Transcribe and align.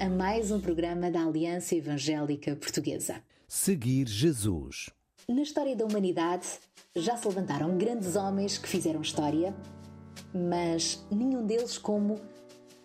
a 0.00 0.08
mais 0.08 0.50
um 0.50 0.60
programa 0.60 1.10
da 1.10 1.24
Aliança 1.24 1.74
Evangélica 1.74 2.54
Portuguesa. 2.56 3.22
Seguir 3.46 4.06
Jesus. 4.06 4.90
Na 5.28 5.42
história 5.42 5.76
da 5.76 5.84
humanidade 5.84 6.46
já 6.94 7.16
se 7.16 7.26
levantaram 7.26 7.76
grandes 7.76 8.16
homens 8.16 8.58
que 8.58 8.68
fizeram 8.68 9.00
história, 9.00 9.54
mas 10.34 11.04
nenhum 11.10 11.46
deles 11.46 11.78
como 11.78 12.20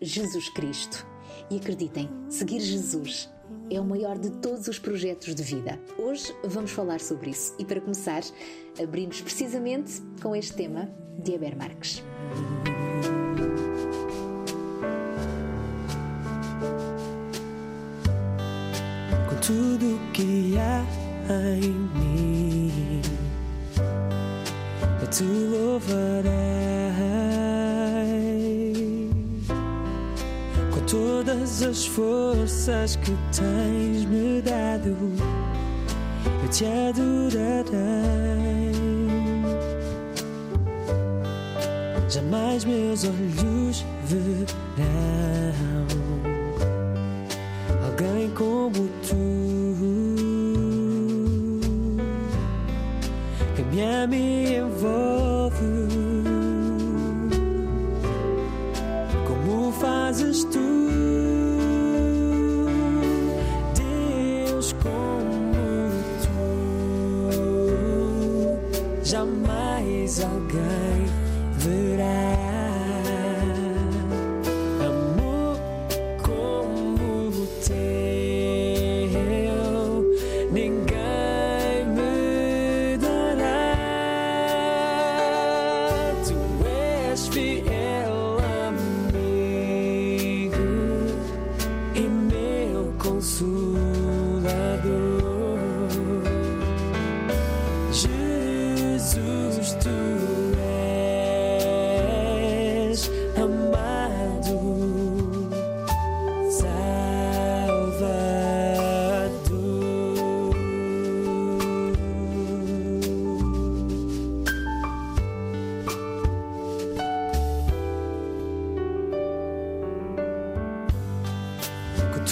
Jesus 0.02 0.50
Cristo. 0.50 1.06
E 1.50 1.58
acreditem, 1.58 2.10
seguir 2.30 2.60
Jesus 2.60 3.30
é 3.70 3.80
o 3.80 3.86
maior 3.86 4.18
de 4.18 4.30
todos 4.30 4.68
os 4.68 4.80
projetos 4.80 5.34
de 5.34 5.44
vida. 5.44 5.80
Hoje 5.98 6.34
vamos 6.44 6.72
falar 6.72 7.00
sobre 7.00 7.32
isso 7.32 7.56
e 7.60 7.66
para 7.66 7.82
começar, 7.82 8.22
abrimos 8.82 9.22
precisamente 9.22 10.02
com 10.22 10.36
este 10.36 10.54
tema 10.54 10.90
de 11.18 11.34
Eber 11.34 11.58
Marques. 11.58 12.04
Tudo 19.46 20.00
que 20.14 20.56
há 20.58 20.86
em 21.62 21.74
mim. 22.00 23.02
Eu 25.02 25.08
te 25.08 25.24
louvarei 25.24 26.32
com 30.74 30.80
todas 30.86 31.62
as 31.62 31.86
forças 31.86 32.96
que 32.96 33.12
tens 33.36 34.06
me 34.06 34.42
dado. 34.42 34.96
Eu 36.42 36.50
te 36.50 36.66
adorarei. 36.66 37.74
Jamais 42.10 42.64
meus 42.64 43.04
olhos 43.04 43.86
verão 44.06 45.44
alguém 47.94 48.30
como 48.32 48.90
tu 49.08 49.33
que 53.74 53.80
me 53.80 54.04
ama 54.04 54.16
e 54.16 55.13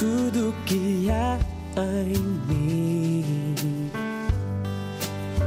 tudo 0.01 0.51
que 0.65 1.07
há 1.11 1.37
em 1.77 2.17
mim. 2.47 3.91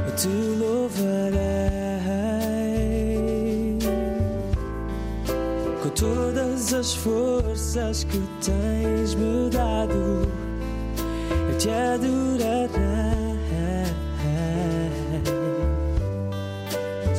Eu 0.07 0.15
te 0.15 0.29
louvarei 0.29 1.35
com 5.83 5.89
todas 5.89 6.73
as 6.73 6.93
forças 6.93 8.05
que 8.05 8.21
tens 8.41 9.13
me 9.15 9.49
dado. 9.49 10.21
Eu 11.51 11.57
te 11.57 11.69
adorarei. 11.69 12.95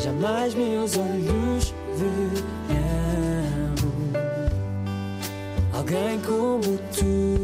Jamais 0.02 0.54
meus 0.54 0.96
olhos 0.96 1.74
verão 1.98 2.55
alguém 5.86 6.18
como 6.20 6.78
tu 6.92 7.35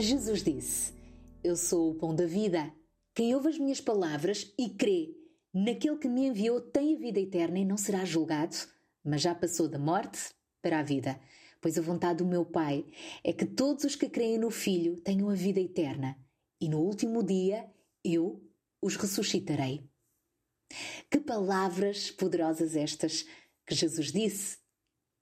Jesus 0.00 0.42
disse: 0.42 0.92
Eu 1.42 1.56
sou 1.56 1.90
o 1.90 1.94
pão 1.94 2.14
da 2.14 2.26
vida. 2.26 2.72
Quem 3.14 3.34
ouve 3.34 3.48
as 3.48 3.58
minhas 3.58 3.80
palavras 3.80 4.52
e 4.58 4.70
crê 4.70 5.14
naquele 5.52 5.98
que 5.98 6.08
me 6.08 6.26
enviou 6.26 6.60
tem 6.60 6.94
a 6.94 6.98
vida 6.98 7.18
eterna 7.18 7.58
e 7.58 7.64
não 7.64 7.76
será 7.76 8.04
julgado, 8.04 8.56
mas 9.04 9.22
já 9.22 9.34
passou 9.34 9.68
da 9.68 9.78
morte 9.78 10.30
para 10.62 10.78
a 10.78 10.82
vida. 10.82 11.18
Pois 11.60 11.76
a 11.76 11.82
vontade 11.82 12.18
do 12.18 12.26
meu 12.26 12.44
Pai 12.44 12.86
é 13.24 13.32
que 13.32 13.44
todos 13.44 13.84
os 13.84 13.96
que 13.96 14.08
creem 14.08 14.38
no 14.38 14.50
Filho 14.50 15.00
tenham 15.00 15.28
a 15.28 15.34
vida 15.34 15.58
eterna, 15.58 16.16
e 16.60 16.68
no 16.68 16.78
último 16.78 17.22
dia 17.22 17.68
eu 18.04 18.40
os 18.80 18.94
ressuscitarei. 18.94 19.84
Que 21.10 21.18
palavras 21.18 22.10
poderosas 22.10 22.76
estas 22.76 23.26
que 23.66 23.74
Jesus 23.74 24.12
disse! 24.12 24.58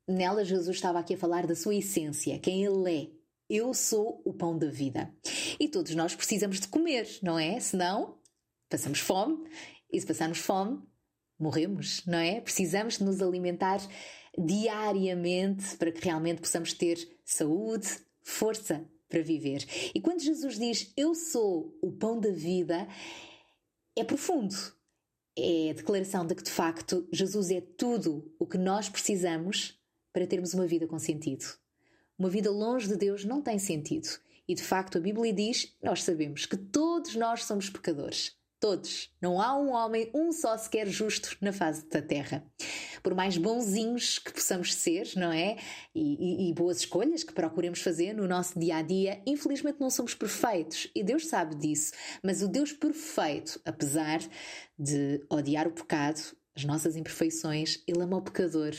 Nela, 0.08 0.44
Jesus 0.44 0.76
estava 0.76 0.98
aqui 0.98 1.14
a 1.14 1.18
falar 1.18 1.46
da 1.46 1.54
sua 1.54 1.74
essência, 1.74 2.38
quem 2.38 2.64
Ele 2.64 2.94
é. 2.94 3.15
Eu 3.48 3.72
sou 3.72 4.20
o 4.24 4.32
pão 4.32 4.58
da 4.58 4.68
vida. 4.68 5.14
E 5.58 5.68
todos 5.68 5.94
nós 5.94 6.14
precisamos 6.14 6.60
de 6.60 6.68
comer, 6.68 7.08
não 7.22 7.38
é? 7.38 7.60
Senão, 7.60 8.18
passamos 8.68 8.98
fome. 8.98 9.48
E 9.92 10.00
se 10.00 10.06
passarmos 10.06 10.38
fome, 10.38 10.82
morremos, 11.38 12.04
não 12.06 12.18
é? 12.18 12.40
Precisamos 12.40 12.98
de 12.98 13.04
nos 13.04 13.22
alimentar 13.22 13.78
diariamente 14.36 15.76
para 15.76 15.92
que 15.92 16.04
realmente 16.04 16.40
possamos 16.40 16.72
ter 16.72 16.98
saúde, 17.24 17.88
força 18.22 18.84
para 19.08 19.22
viver. 19.22 19.64
E 19.94 20.00
quando 20.00 20.20
Jesus 20.20 20.58
diz 20.58 20.92
eu 20.96 21.14
sou 21.14 21.78
o 21.80 21.92
pão 21.92 22.18
da 22.18 22.30
vida, 22.30 22.86
é 23.94 24.04
profundo. 24.04 24.54
É 25.38 25.70
a 25.70 25.74
declaração 25.74 26.26
de 26.26 26.34
que 26.34 26.42
de 26.42 26.50
facto 26.50 27.06
Jesus 27.12 27.50
é 27.50 27.60
tudo 27.60 28.34
o 28.38 28.46
que 28.46 28.58
nós 28.58 28.88
precisamos 28.88 29.78
para 30.12 30.26
termos 30.26 30.54
uma 30.54 30.66
vida 30.66 30.86
com 30.86 30.98
sentido. 30.98 31.44
Uma 32.18 32.30
vida 32.30 32.50
longe 32.50 32.88
de 32.88 32.96
Deus 32.96 33.24
não 33.24 33.42
tem 33.42 33.58
sentido. 33.58 34.08
E 34.48 34.54
de 34.54 34.62
facto 34.62 34.96
a 34.96 35.00
Bíblia 35.00 35.32
diz, 35.32 35.76
nós 35.82 36.02
sabemos 36.02 36.46
que 36.46 36.56
todos 36.56 37.14
nós 37.14 37.44
somos 37.44 37.68
pecadores. 37.68 38.34
Todos. 38.58 39.10
Não 39.20 39.40
há 39.40 39.54
um 39.54 39.70
homem, 39.70 40.10
um 40.14 40.32
só 40.32 40.56
sequer 40.56 40.86
justo 40.86 41.36
na 41.42 41.52
face 41.52 41.86
da 41.90 42.00
terra. 42.00 42.42
Por 43.02 43.14
mais 43.14 43.36
bonzinhos 43.36 44.18
que 44.18 44.32
possamos 44.32 44.72
ser, 44.72 45.12
não 45.14 45.30
é? 45.30 45.58
E, 45.94 46.46
e, 46.46 46.50
e, 46.50 46.54
boas 46.54 46.78
escolhas 46.78 47.22
que 47.22 47.34
procuremos 47.34 47.82
fazer 47.82 48.14
no 48.14 48.26
nosso 48.26 48.58
dia 48.58 48.78
a 48.78 48.82
dia, 48.82 49.22
infelizmente 49.26 49.78
não 49.78 49.90
somos 49.90 50.14
perfeitos 50.14 50.90
e 50.94 51.04
Deus 51.04 51.26
sabe 51.26 51.54
disso. 51.54 51.92
Mas 52.22 52.40
o 52.40 52.48
Deus 52.48 52.72
perfeito, 52.72 53.60
apesar 53.62 54.20
de 54.78 55.22
odiar 55.28 55.68
o 55.68 55.72
pecado, 55.72 56.34
as 56.54 56.64
nossas 56.64 56.96
imperfeições, 56.96 57.82
Ele 57.86 58.02
ama 58.02 58.16
o 58.16 58.22
pecador, 58.22 58.72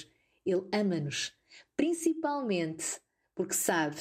Ele 0.44 0.68
ama-nos. 0.74 1.34
Principalmente 1.76 3.00
porque 3.38 3.54
sabe 3.54 3.96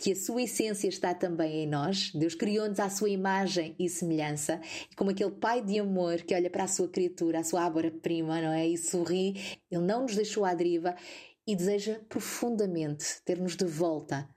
que 0.00 0.12
a 0.12 0.16
sua 0.16 0.42
essência 0.42 0.88
está 0.88 1.14
também 1.14 1.62
em 1.62 1.66
nós. 1.68 2.10
Deus 2.12 2.34
criou-nos 2.34 2.80
à 2.80 2.88
sua 2.88 3.10
imagem 3.10 3.76
e 3.78 3.88
semelhança, 3.88 4.60
e 4.90 4.96
como 4.96 5.10
aquele 5.10 5.30
pai 5.30 5.62
de 5.62 5.78
amor 5.78 6.22
que 6.22 6.34
olha 6.34 6.50
para 6.50 6.64
a 6.64 6.68
sua 6.68 6.88
criatura, 6.88 7.40
a 7.40 7.44
sua 7.44 7.64
ábora-prima, 7.64 8.40
não 8.40 8.52
é? 8.52 8.66
E 8.66 8.78
sorri, 8.78 9.60
ele 9.70 9.84
não 9.84 10.02
nos 10.02 10.16
deixou 10.16 10.44
à 10.46 10.54
deriva 10.54 10.96
e 11.46 11.54
deseja 11.54 12.00
profundamente 12.08 13.20
ter-nos 13.24 13.54
de 13.54 13.66
volta 13.66 14.28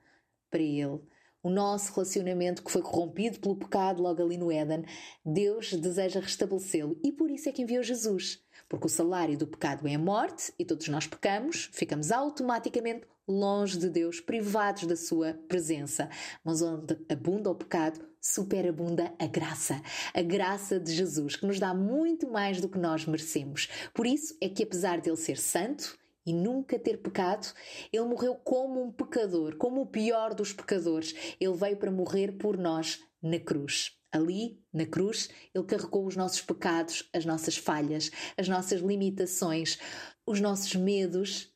para 0.52 0.62
ele. 0.62 1.00
O 1.42 1.50
nosso 1.50 1.94
relacionamento 1.94 2.64
que 2.64 2.72
foi 2.72 2.82
corrompido 2.82 3.40
pelo 3.40 3.56
pecado 3.56 4.02
logo 4.02 4.22
ali 4.22 4.36
no 4.36 4.52
Éden, 4.52 4.84
Deus 5.24 5.74
deseja 5.74 6.20
restabelecê-lo 6.20 7.00
e 7.04 7.12
por 7.12 7.32
isso 7.32 7.48
é 7.48 7.52
que 7.52 7.62
enviou 7.62 7.84
Jesus. 7.84 8.44
Porque 8.68 8.88
o 8.88 8.90
salário 8.90 9.38
do 9.38 9.48
pecado 9.48 9.88
é 9.88 9.94
a 9.94 10.00
morte 10.00 10.52
e 10.58 10.66
todos 10.66 10.88
nós 10.88 11.06
pecamos, 11.06 11.70
ficamos 11.72 12.12
automaticamente 12.12 13.06
longe 13.28 13.78
de 13.78 13.90
Deus, 13.90 14.20
privados 14.20 14.86
da 14.86 14.96
sua 14.96 15.34
presença. 15.48 16.10
Mas 16.44 16.62
onde 16.62 16.98
abunda 17.10 17.50
o 17.50 17.56
pecado, 17.56 18.00
superabunda 18.22 19.14
a 19.20 19.28
graça. 19.28 19.82
A 20.14 20.22
graça 20.22 20.80
de 20.80 20.94
Jesus, 20.94 21.36
que 21.36 21.46
nos 21.46 21.60
dá 21.60 21.74
muito 21.74 22.30
mais 22.30 22.62
do 22.62 22.70
que 22.70 22.78
nós 22.78 23.06
merecemos. 23.06 23.68
Por 23.94 24.06
isso 24.06 24.36
é 24.42 24.50
que, 24.50 24.64
apesar 24.64 25.00
de 25.00 25.10
ele 25.10 25.18
ser 25.18 25.38
santo, 25.38 25.98
e 26.26 26.34
nunca 26.34 26.80
ter 26.80 26.98
pecado, 26.98 27.54
ele 27.94 28.06
morreu 28.06 28.36
como 28.36 28.84
um 28.84 28.92
pecador, 28.92 29.58
como 29.58 29.82
o 29.82 29.86
pior 29.86 30.34
dos 30.34 30.52
pecadores. 30.52 31.14
Ele 31.40 31.54
veio 31.54 31.78
para 31.78 31.92
morrer 31.92 32.32
por 32.32 32.58
nós 32.58 33.00
na 33.22 33.40
cruz. 33.40 33.92
Ali, 34.12 34.60
na 34.74 34.86
cruz, 34.86 35.30
ele 35.54 35.66
carregou 35.66 36.08
os 36.08 36.16
nossos 36.16 36.42
pecados, 36.42 37.08
as 37.14 37.26
nossas 37.26 37.58
falhas, 37.58 38.10
as 38.38 38.48
nossas 38.48 38.82
limitações, 38.82 39.78
os 40.26 40.40
nossos 40.40 40.74
medos 40.76 41.54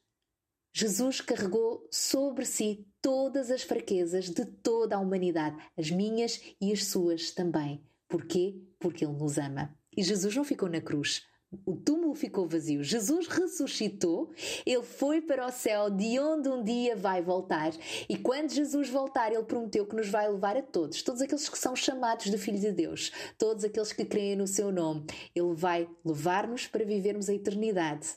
Jesus 0.71 1.21
carregou 1.21 1.87
sobre 1.91 2.45
si 2.45 2.85
todas 3.01 3.49
as 3.49 3.63
fraquezas 3.63 4.29
de 4.29 4.45
toda 4.45 4.95
a 4.95 4.99
humanidade, 4.99 5.57
as 5.77 5.89
minhas 5.89 6.41
e 6.61 6.71
as 6.71 6.85
suas 6.85 7.31
também. 7.31 7.83
Porquê? 8.07 8.61
Porque 8.79 9.05
Ele 9.05 9.13
nos 9.13 9.37
ama. 9.37 9.75
E 9.95 10.03
Jesus 10.03 10.35
não 10.35 10.43
ficou 10.43 10.69
na 10.69 10.81
cruz. 10.81 11.25
O 11.65 11.75
túmulo 11.75 12.13
ficou 12.13 12.47
vazio. 12.47 12.83
Jesus 12.83 13.27
ressuscitou, 13.27 14.31
ele 14.67 14.83
foi 14.83 15.19
para 15.19 15.47
o 15.47 15.51
céu, 15.51 15.89
de 15.89 16.19
onde 16.19 16.47
um 16.47 16.63
dia 16.63 16.95
vai 16.95 17.23
voltar. 17.23 17.71
E 18.07 18.15
quando 18.17 18.51
Jesus 18.51 18.87
voltar, 18.87 19.31
ele 19.31 19.43
prometeu 19.43 19.87
que 19.87 19.95
nos 19.95 20.07
vai 20.07 20.31
levar 20.31 20.55
a 20.55 20.61
todos, 20.61 21.01
todos 21.01 21.23
aqueles 21.23 21.49
que 21.49 21.57
são 21.57 21.75
chamados 21.75 22.29
de 22.29 22.37
filhos 22.37 22.61
de 22.61 22.71
Deus, 22.71 23.11
todos 23.35 23.63
aqueles 23.63 23.91
que 23.91 24.05
creem 24.05 24.35
no 24.35 24.45
seu 24.45 24.71
nome. 24.71 25.07
Ele 25.33 25.53
vai 25.55 25.89
levar-nos 26.05 26.67
para 26.67 26.85
vivermos 26.85 27.29
a 27.29 27.33
eternidade 27.33 28.09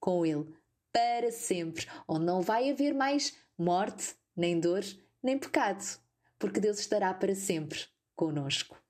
com 0.00 0.26
ele 0.26 0.44
para 0.94 1.32
sempre, 1.32 1.88
onde 2.06 2.24
não 2.24 2.40
vai 2.40 2.70
haver 2.70 2.94
mais 2.94 3.36
morte, 3.58 4.14
nem 4.36 4.60
dor, 4.60 4.84
nem 5.20 5.36
pecado, 5.36 5.84
porque 6.38 6.60
Deus 6.60 6.78
estará 6.78 7.12
para 7.12 7.34
sempre 7.34 7.80
conosco. 8.14 8.80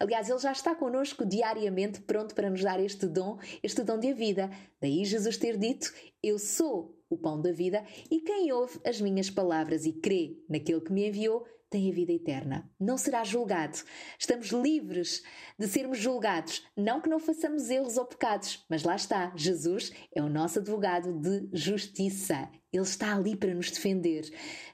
Aliás, 0.00 0.30
Ele 0.30 0.38
já 0.38 0.52
está 0.52 0.74
conosco 0.74 1.26
diariamente, 1.26 2.00
pronto 2.00 2.34
para 2.34 2.48
nos 2.48 2.62
dar 2.62 2.80
este 2.80 3.06
dom, 3.06 3.38
este 3.62 3.82
dom 3.82 3.98
de 3.98 4.14
vida. 4.14 4.50
Daí 4.80 5.04
Jesus 5.04 5.36
ter 5.36 5.58
dito: 5.58 5.92
Eu 6.22 6.38
sou 6.38 6.98
o 7.10 7.18
pão 7.18 7.38
da 7.38 7.52
vida, 7.52 7.84
e 8.10 8.20
quem 8.20 8.50
ouve 8.50 8.80
as 8.82 8.98
minhas 8.98 9.28
palavras 9.28 9.84
e 9.84 9.92
crê 9.92 10.42
naquele 10.48 10.80
que 10.80 10.92
me 10.92 11.08
enviou 11.08 11.46
tem 11.74 11.90
a 11.90 11.92
vida 11.92 12.12
eterna. 12.12 12.70
Não 12.78 12.96
será 12.96 13.24
julgado. 13.24 13.76
Estamos 14.16 14.50
livres 14.50 15.24
de 15.58 15.66
sermos 15.66 15.98
julgados. 15.98 16.64
Não 16.76 17.00
que 17.00 17.08
não 17.08 17.18
façamos 17.18 17.68
erros 17.68 17.96
ou 17.96 18.04
pecados, 18.04 18.64
mas 18.70 18.84
lá 18.84 18.94
está. 18.94 19.32
Jesus 19.34 19.92
é 20.14 20.22
o 20.22 20.28
nosso 20.28 20.60
advogado 20.60 21.12
de 21.18 21.48
justiça. 21.52 22.48
Ele 22.72 22.84
está 22.84 23.16
ali 23.16 23.34
para 23.34 23.52
nos 23.52 23.72
defender. 23.72 24.22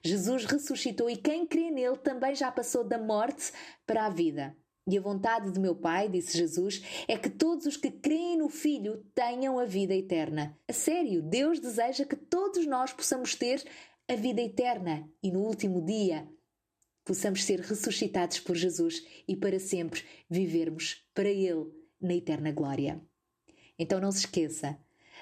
Jesus 0.04 0.44
ressuscitou 0.44 1.08
e 1.08 1.16
quem 1.16 1.46
crê 1.46 1.70
nele 1.70 1.96
também 1.96 2.34
já 2.34 2.52
passou 2.52 2.84
da 2.84 2.98
morte 2.98 3.50
para 3.86 4.04
a 4.04 4.10
vida. 4.10 4.54
E 4.86 4.98
a 4.98 5.00
vontade 5.00 5.50
de 5.50 5.58
meu 5.58 5.74
Pai, 5.74 6.06
disse 6.06 6.36
Jesus, 6.36 6.82
é 7.08 7.16
que 7.16 7.30
todos 7.30 7.64
os 7.64 7.78
que 7.78 7.90
creem 7.90 8.36
no 8.36 8.50
Filho 8.50 9.06
tenham 9.14 9.58
a 9.58 9.64
vida 9.64 9.94
eterna. 9.94 10.54
A 10.68 10.72
sério, 10.74 11.22
Deus 11.22 11.60
deseja 11.60 12.04
que 12.04 12.16
todos 12.16 12.66
nós 12.66 12.92
possamos 12.92 13.34
ter 13.34 13.64
a 14.06 14.14
vida 14.16 14.42
eterna 14.42 15.08
e 15.22 15.30
no 15.30 15.40
último 15.40 15.80
dia 15.80 16.28
possamos 17.10 17.42
ser 17.42 17.58
ressuscitados 17.58 18.38
por 18.38 18.54
Jesus 18.54 19.04
e 19.26 19.34
para 19.34 19.58
sempre 19.58 20.04
vivermos 20.28 21.04
para 21.12 21.28
Ele 21.28 21.66
na 22.00 22.14
eterna 22.14 22.52
glória. 22.52 23.02
Então 23.76 23.98
não 23.98 24.12
se 24.12 24.20
esqueça, 24.20 24.78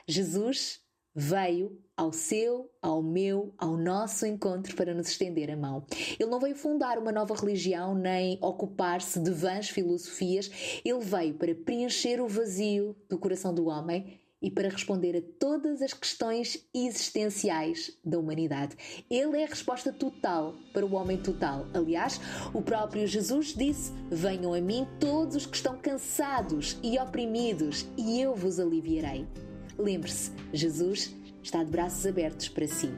Jesus 0.06 0.82
veio 1.14 1.82
ao 1.96 2.12
seu, 2.12 2.70
ao 2.82 3.02
meu, 3.02 3.54
ao 3.56 3.78
nosso 3.78 4.26
encontro 4.26 4.76
para 4.76 4.92
nos 4.92 5.08
estender 5.08 5.50
a 5.50 5.56
mão. 5.56 5.86
Ele 6.20 6.28
não 6.28 6.38
veio 6.38 6.54
fundar 6.54 6.98
uma 6.98 7.10
nova 7.10 7.34
religião 7.34 7.94
nem 7.94 8.38
ocupar-se 8.42 9.18
de 9.18 9.30
vãs 9.30 9.70
filosofias, 9.70 10.50
ele 10.84 11.00
veio 11.00 11.38
para 11.38 11.54
preencher 11.54 12.20
o 12.20 12.28
vazio 12.28 12.94
do 13.08 13.18
coração 13.18 13.54
do 13.54 13.66
homem 13.68 14.20
e 14.40 14.50
para 14.50 14.68
responder 14.68 15.16
a 15.16 15.22
todas 15.38 15.82
as 15.82 15.92
questões 15.92 16.64
existenciais 16.72 17.96
da 18.04 18.18
humanidade. 18.18 18.76
Ele 19.10 19.38
é 19.38 19.44
a 19.44 19.48
resposta 19.48 19.92
total 19.92 20.54
para 20.72 20.86
o 20.86 20.94
homem 20.94 21.18
total. 21.18 21.66
Aliás, 21.74 22.20
o 22.54 22.62
próprio 22.62 23.06
Jesus 23.06 23.54
disse: 23.54 23.92
Venham 24.10 24.54
a 24.54 24.60
mim 24.60 24.86
todos 25.00 25.36
os 25.36 25.46
que 25.46 25.56
estão 25.56 25.76
cansados 25.78 26.78
e 26.82 26.98
oprimidos, 26.98 27.86
e 27.96 28.20
eu 28.20 28.34
vos 28.34 28.60
aliviarei. 28.60 29.26
Lembre-se, 29.76 30.32
Jesus 30.52 31.14
está 31.42 31.62
de 31.62 31.70
braços 31.70 32.06
abertos 32.06 32.48
para 32.48 32.66
si. 32.66 32.90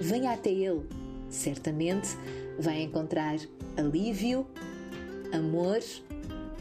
Venha 0.00 0.32
até 0.32 0.50
Ele. 0.50 0.86
Certamente 1.28 2.08
vai 2.58 2.82
encontrar 2.82 3.36
alívio, 3.76 4.46
amor 5.32 5.80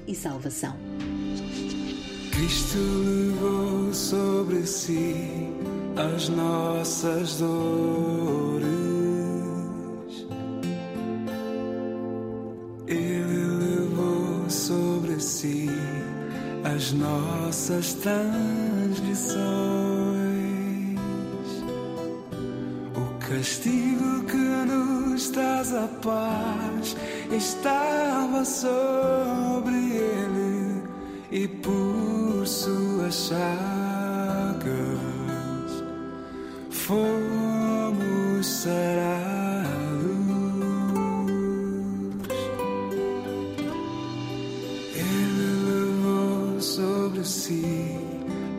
e 0.07 0.15
salvação. 0.15 0.75
Cristo 2.43 2.77
levou 2.77 3.93
sobre 3.93 4.67
si 4.67 5.47
as 5.95 6.27
nossas 6.27 7.37
dores. 7.37 8.67
Ele 12.85 13.47
levou 13.63 14.49
sobre 14.49 15.21
si 15.21 15.69
as 16.65 16.91
nossas 16.91 17.93
transgressões. 17.93 19.39
O 22.93 23.19
castigo 23.25 24.25
que 24.25 24.35
nos 24.35 25.29
traz 25.29 25.73
a 25.73 25.87
paz 25.87 26.97
estava 27.31 28.43
sobre 28.43 29.75
ele 29.75 30.42
suas 32.53 33.15
chagas 33.29 33.73
fomos 36.69 38.45
sarados. 38.45 39.93
Ele 44.95 45.47
levou 45.65 46.61
sobre 46.61 47.23
si 47.25 47.97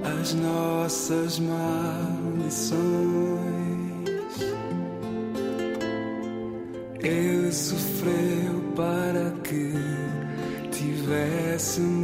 as 0.03 0.35
nossas 0.35 1.39
maldições. 1.39 2.75
Ele 7.01 7.53
sofreu 7.53 8.73
para 8.75 9.31
que 9.43 9.73
tivéssemos 10.73 12.04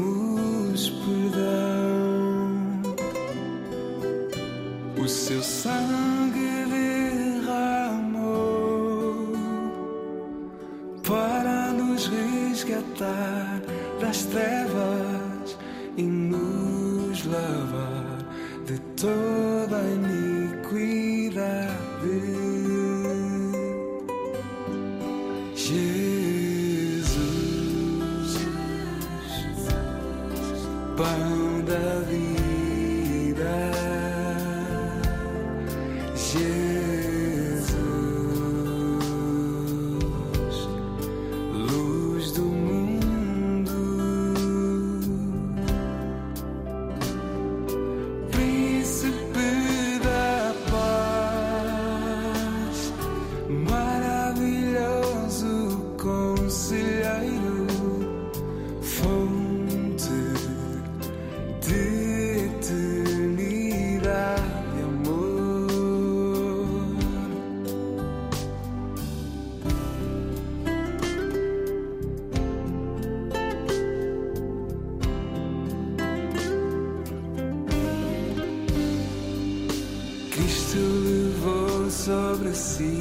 si 82.54 82.98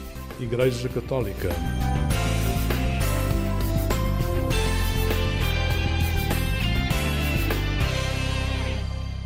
Igreja 0.45 0.87
Católica. 0.87 1.49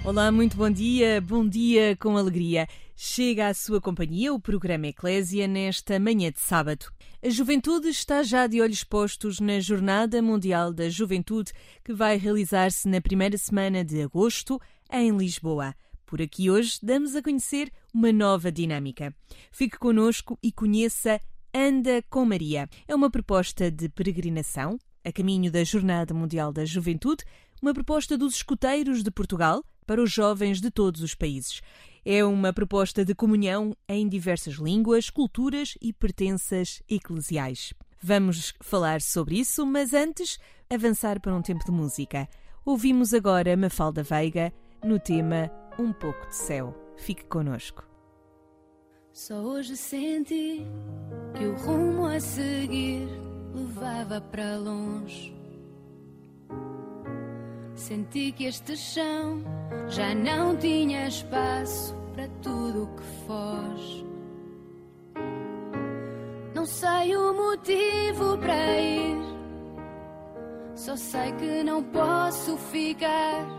Olá, 0.05 0.31
muito 0.31 0.55
bom 0.55 0.69
dia, 0.69 1.19
bom 1.19 1.45
dia 1.45 1.97
com 1.97 2.15
alegria. 2.15 2.69
Chega 2.95 3.47
à 3.49 3.53
sua 3.53 3.81
companhia 3.81 4.33
o 4.33 4.39
programa 4.39 4.87
Eclésia 4.87 5.45
nesta 5.45 5.99
manhã 5.99 6.31
de 6.31 6.39
sábado. 6.39 6.85
A 7.21 7.29
juventude 7.29 7.89
está 7.89 8.23
já 8.23 8.47
de 8.47 8.61
olhos 8.61 8.85
postos 8.85 9.41
na 9.41 9.59
Jornada 9.59 10.21
Mundial 10.21 10.73
da 10.73 10.89
Juventude, 10.89 11.51
que 11.83 11.91
vai 11.91 12.15
realizar-se 12.15 12.87
na 12.87 13.01
primeira 13.01 13.37
semana 13.37 13.83
de 13.83 14.01
agosto 14.01 14.57
em 14.89 15.11
Lisboa. 15.11 15.75
Por 16.09 16.23
aqui 16.23 16.49
hoje 16.49 16.79
damos 16.81 17.15
a 17.15 17.21
conhecer 17.21 17.71
uma 17.93 18.11
nova 18.11 18.51
dinâmica. 18.51 19.15
Fique 19.51 19.77
conosco 19.77 20.39
e 20.41 20.51
conheça 20.51 21.21
Anda 21.53 22.03
com 22.09 22.25
Maria. 22.25 22.67
É 22.87 22.95
uma 22.95 23.11
proposta 23.11 23.69
de 23.69 23.87
peregrinação 23.89 24.79
a 25.05 25.11
caminho 25.11 25.51
da 25.51 25.63
Jornada 25.63 26.11
Mundial 26.11 26.51
da 26.51 26.65
Juventude, 26.65 27.23
uma 27.61 27.75
proposta 27.75 28.17
dos 28.17 28.37
escuteiros 28.37 29.03
de 29.03 29.11
Portugal 29.11 29.63
para 29.85 30.01
os 30.01 30.11
jovens 30.11 30.59
de 30.59 30.71
todos 30.71 31.03
os 31.03 31.13
países. 31.13 31.61
É 32.03 32.25
uma 32.25 32.51
proposta 32.51 33.05
de 33.05 33.13
comunhão 33.13 33.77
em 33.87 34.09
diversas 34.09 34.55
línguas, 34.55 35.11
culturas 35.11 35.75
e 35.79 35.93
pertenças 35.93 36.81
eclesiais. 36.89 37.71
Vamos 38.01 38.55
falar 38.61 38.99
sobre 38.99 39.37
isso, 39.37 39.63
mas 39.63 39.93
antes, 39.93 40.39
avançar 40.71 41.19
para 41.19 41.35
um 41.35 41.41
tempo 41.43 41.63
de 41.63 41.71
música. 41.71 42.27
Ouvimos 42.65 43.13
agora 43.13 43.55
Mafalda 43.55 44.01
Veiga 44.01 44.51
no 44.83 44.99
tema 44.99 45.51
Um 45.79 45.93
pouco 45.93 46.27
de 46.27 46.35
céu. 46.35 46.75
Fique 46.97 47.23
conosco. 47.23 47.87
Só 49.13 49.35
hoje 49.35 49.77
senti 49.77 50.67
que 51.33 51.45
o 51.45 51.55
rumo 51.55 52.05
a 52.05 52.19
seguir 52.19 53.07
levava 53.55 54.19
para 54.19 54.57
longe. 54.57 55.33
Senti 57.75 58.33
que 58.33 58.43
este 58.43 58.75
chão 58.75 59.41
já 59.87 60.13
não 60.13 60.57
tinha 60.57 61.07
espaço 61.07 61.95
para 62.13 62.27
tudo 62.41 62.83
o 62.83 62.95
que 62.97 63.03
foge. 63.25 64.05
Não 66.53 66.65
sei 66.65 67.15
o 67.15 67.33
motivo 67.33 68.37
para 68.37 68.81
ir, 68.81 69.17
só 70.75 70.97
sei 70.97 71.31
que 71.31 71.63
não 71.63 71.81
posso 71.81 72.57
ficar. 72.57 73.58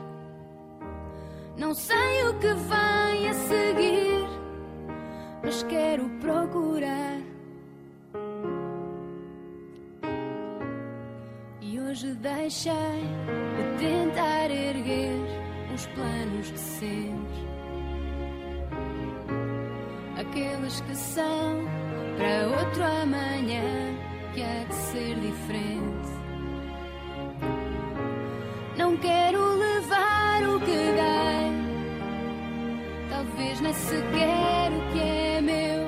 Não 1.60 1.74
sei 1.74 2.24
o 2.28 2.34
que 2.40 2.52
vem 2.54 3.28
a 3.28 3.34
seguir, 3.34 4.26
mas 5.44 5.62
quero 5.64 6.08
procurar. 6.20 7.20
E 11.60 11.78
hoje 11.78 12.14
deixei 12.14 12.72
de 13.56 13.78
tentar 13.78 14.50
erguer 14.50 15.20
os 15.72 15.86
planos 15.88 16.48
sempre. 16.56 17.50
coisas 20.70 20.80
que 20.82 20.94
são 20.96 21.64
para 22.16 22.60
outro 22.60 22.84
amanhã 22.84 23.96
que 24.32 24.42
há 24.42 24.64
de 24.64 24.74
ser 24.74 25.14
diferente. 25.16 26.10
Não 28.76 28.96
quero 28.96 29.39
talvez 33.40 33.60
nem 33.60 33.72
sequer 33.72 34.70
o 34.70 34.92
que 34.92 35.00
é 35.00 35.40
meu. 35.40 35.80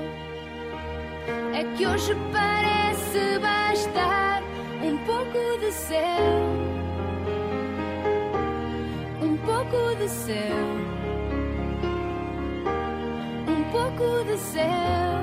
É 1.55 1.65
que 1.77 1.87
hoje 1.87 2.17
parece 2.33 3.39
bastar 3.41 4.43
um 4.83 4.97
pouco 5.05 5.59
de 5.61 5.71
céu, 5.71 6.33
um 9.21 9.37
pouco 9.37 9.97
de 9.97 10.09
céu, 10.09 10.67
um 13.49 13.65
pouco 13.71 14.25
de 14.25 14.39
céu, 14.39 15.23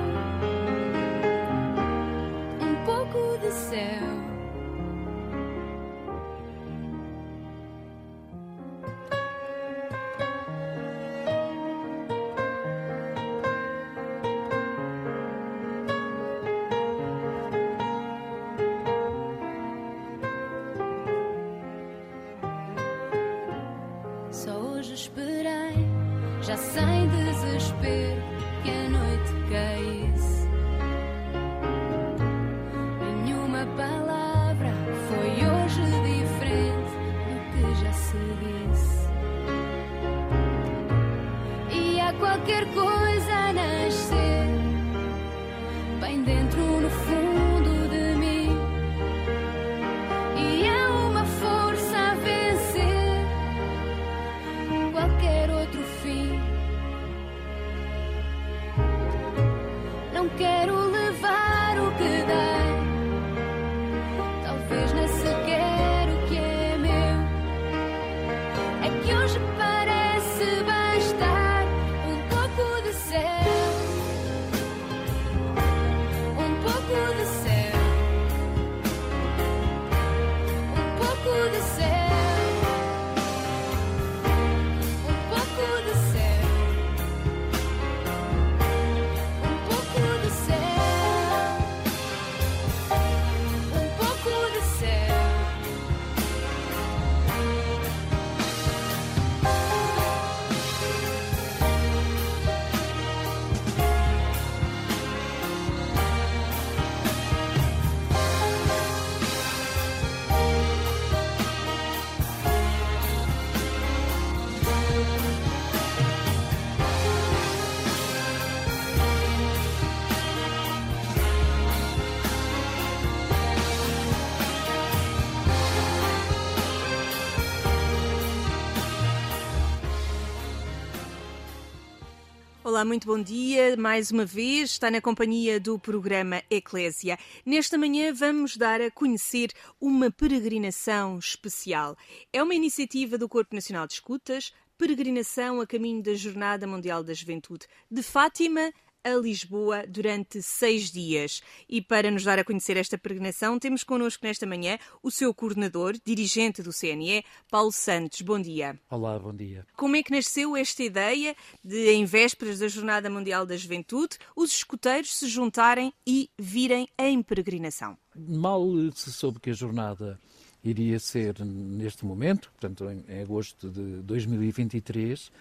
Olá, 132.80 132.84
muito 132.86 133.06
bom 133.06 133.22
dia. 133.22 133.76
Mais 133.76 134.10
uma 134.10 134.24
vez 134.24 134.70
está 134.70 134.90
na 134.90 135.02
companhia 135.02 135.60
do 135.60 135.78
programa 135.78 136.42
Eclésia. 136.48 137.18
Nesta 137.44 137.76
manhã 137.76 138.10
vamos 138.10 138.56
dar 138.56 138.80
a 138.80 138.90
conhecer 138.90 139.52
uma 139.78 140.10
peregrinação 140.10 141.18
especial. 141.18 141.94
É 142.32 142.42
uma 142.42 142.54
iniciativa 142.54 143.18
do 143.18 143.28
Corpo 143.28 143.54
Nacional 143.54 143.86
de 143.86 143.92
Escutas, 143.92 144.54
peregrinação 144.78 145.60
a 145.60 145.66
caminho 145.66 146.02
da 146.02 146.14
Jornada 146.14 146.66
Mundial 146.66 147.04
da 147.04 147.12
Juventude 147.12 147.66
de 147.90 148.02
Fátima 148.02 148.72
a 149.04 149.14
Lisboa 149.14 149.84
durante 149.86 150.42
seis 150.42 150.90
dias. 150.90 151.42
E 151.68 151.80
para 151.80 152.10
nos 152.10 152.24
dar 152.24 152.38
a 152.38 152.44
conhecer 152.44 152.76
esta 152.76 152.98
peregrinação, 152.98 153.58
temos 153.58 153.82
connosco 153.82 154.26
nesta 154.26 154.46
manhã 154.46 154.78
o 155.02 155.10
seu 155.10 155.32
coordenador, 155.34 155.96
dirigente 156.04 156.62
do 156.62 156.72
CNE, 156.72 157.24
Paulo 157.50 157.72
Santos. 157.72 158.20
Bom 158.20 158.40
dia. 158.40 158.78
Olá, 158.90 159.18
bom 159.18 159.34
dia. 159.34 159.66
Como 159.76 159.96
é 159.96 160.02
que 160.02 160.12
nasceu 160.12 160.56
esta 160.56 160.82
ideia 160.82 161.34
de, 161.64 161.90
em 161.90 162.04
vésperas 162.04 162.58
da 162.58 162.68
Jornada 162.68 163.08
Mundial 163.08 163.46
da 163.46 163.56
Juventude, 163.56 164.18
os 164.36 164.52
escuteiros 164.52 165.14
se 165.14 165.28
juntarem 165.28 165.92
e 166.06 166.30
virem 166.38 166.88
em 166.98 167.22
peregrinação? 167.22 167.96
Mal 168.14 168.62
se 168.94 169.12
soube 169.12 169.40
que 169.40 169.50
a 169.50 169.54
jornada 169.54 170.18
iria 170.62 170.98
ser 170.98 171.42
neste 171.44 172.04
momento, 172.04 172.50
portanto 172.50 172.84
em, 172.90 173.04
em 173.08 173.22
agosto 173.22 173.70
de 173.70 174.02
2023, 174.02 175.32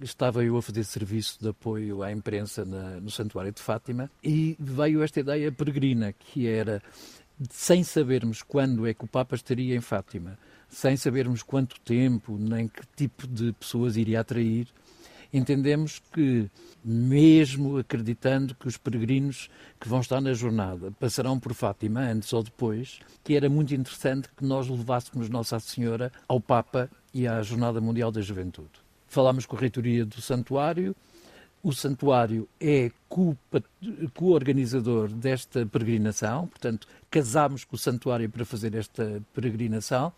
estava 0.00 0.44
eu 0.44 0.56
a 0.56 0.62
fazer 0.62 0.84
serviço 0.84 1.38
de 1.40 1.48
apoio 1.48 2.02
à 2.02 2.12
imprensa 2.12 2.64
na- 2.64 3.00
no 3.00 3.10
Santuário 3.10 3.52
de 3.52 3.60
Fátima 3.60 4.10
e 4.22 4.56
veio 4.58 5.02
esta 5.02 5.20
ideia 5.20 5.50
peregrina, 5.52 6.12
que 6.12 6.46
era, 6.46 6.82
sem 7.50 7.82
sabermos 7.84 8.42
quando 8.42 8.86
é 8.86 8.94
que 8.94 9.04
o 9.04 9.08
Papa 9.08 9.34
estaria 9.34 9.74
em 9.74 9.80
Fátima, 9.80 10.38
sem 10.68 10.96
sabermos 10.96 11.42
quanto 11.42 11.80
tempo, 11.80 12.36
nem 12.38 12.68
que 12.68 12.82
tipo 12.96 13.26
de 13.26 13.52
pessoas 13.52 13.96
iria 13.96 14.20
atrair, 14.20 14.68
entendemos 15.32 16.00
que, 16.12 16.50
mesmo 16.84 17.76
acreditando 17.78 18.54
que 18.54 18.66
os 18.66 18.76
peregrinos 18.76 19.50
que 19.80 19.88
vão 19.88 20.00
estar 20.00 20.20
na 20.20 20.32
jornada 20.32 20.90
passarão 20.92 21.38
por 21.38 21.52
Fátima 21.54 22.00
antes 22.00 22.32
ou 22.32 22.42
depois, 22.42 23.00
que 23.24 23.34
era 23.34 23.48
muito 23.48 23.74
interessante 23.74 24.28
que 24.34 24.44
nós 24.44 24.68
levássemos 24.68 25.28
Nossa 25.28 25.58
Senhora 25.60 26.10
ao 26.26 26.40
Papa 26.40 26.90
e 27.12 27.26
à 27.26 27.42
Jornada 27.42 27.80
Mundial 27.80 28.10
da 28.10 28.20
Juventude. 28.22 28.87
Falámos 29.08 29.46
com 29.46 29.56
a 29.56 29.60
reitoria 29.60 30.04
do 30.04 30.20
santuário. 30.20 30.94
O 31.62 31.72
santuário 31.72 32.48
é 32.60 32.90
co- 33.08 33.36
co-organizador 34.14 35.08
desta 35.08 35.66
peregrinação, 35.66 36.46
portanto, 36.46 36.86
casámos 37.10 37.64
com 37.64 37.74
o 37.74 37.78
santuário 37.78 38.28
para 38.30 38.44
fazer 38.44 38.74
esta 38.74 39.20
peregrinação. 39.34 40.12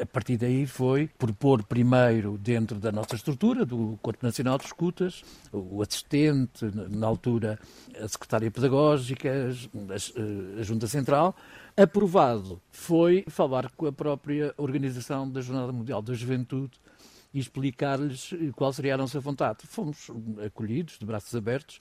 A 0.00 0.06
partir 0.06 0.38
daí 0.38 0.66
foi 0.66 1.10
propor 1.18 1.62
primeiro 1.62 2.38
dentro 2.38 2.78
da 2.78 2.90
nossa 2.90 3.14
estrutura, 3.14 3.66
do 3.66 3.98
Corpo 4.00 4.24
Nacional 4.24 4.56
de 4.56 4.64
Escutas, 4.64 5.22
o 5.52 5.82
assistente, 5.82 6.64
na- 6.88 7.06
altura 7.06 7.58
a 8.00 8.08
secretária 8.08 8.50
pedagógica, 8.50 9.28
a, 9.30 10.60
a 10.60 10.62
Junta 10.62 10.86
Central. 10.86 11.36
Aprovado 11.76 12.58
foi 12.70 13.24
falar 13.28 13.70
com 13.76 13.84
a 13.86 13.92
própria 13.92 14.54
organização 14.56 15.28
da 15.30 15.42
Jornada 15.42 15.70
Mundial 15.72 16.00
da 16.00 16.14
Juventude 16.14 16.72
e 17.32 17.38
explicar-lhes 17.38 18.32
eh, 18.32 18.50
qual 18.54 18.72
seria 18.72 18.94
a 18.94 18.98
nossa 18.98 19.18
vontade. 19.20 19.66
Fomos 19.66 20.10
acolhidos, 20.44 20.98
de 20.98 21.06
braços 21.06 21.34
abertos, 21.34 21.80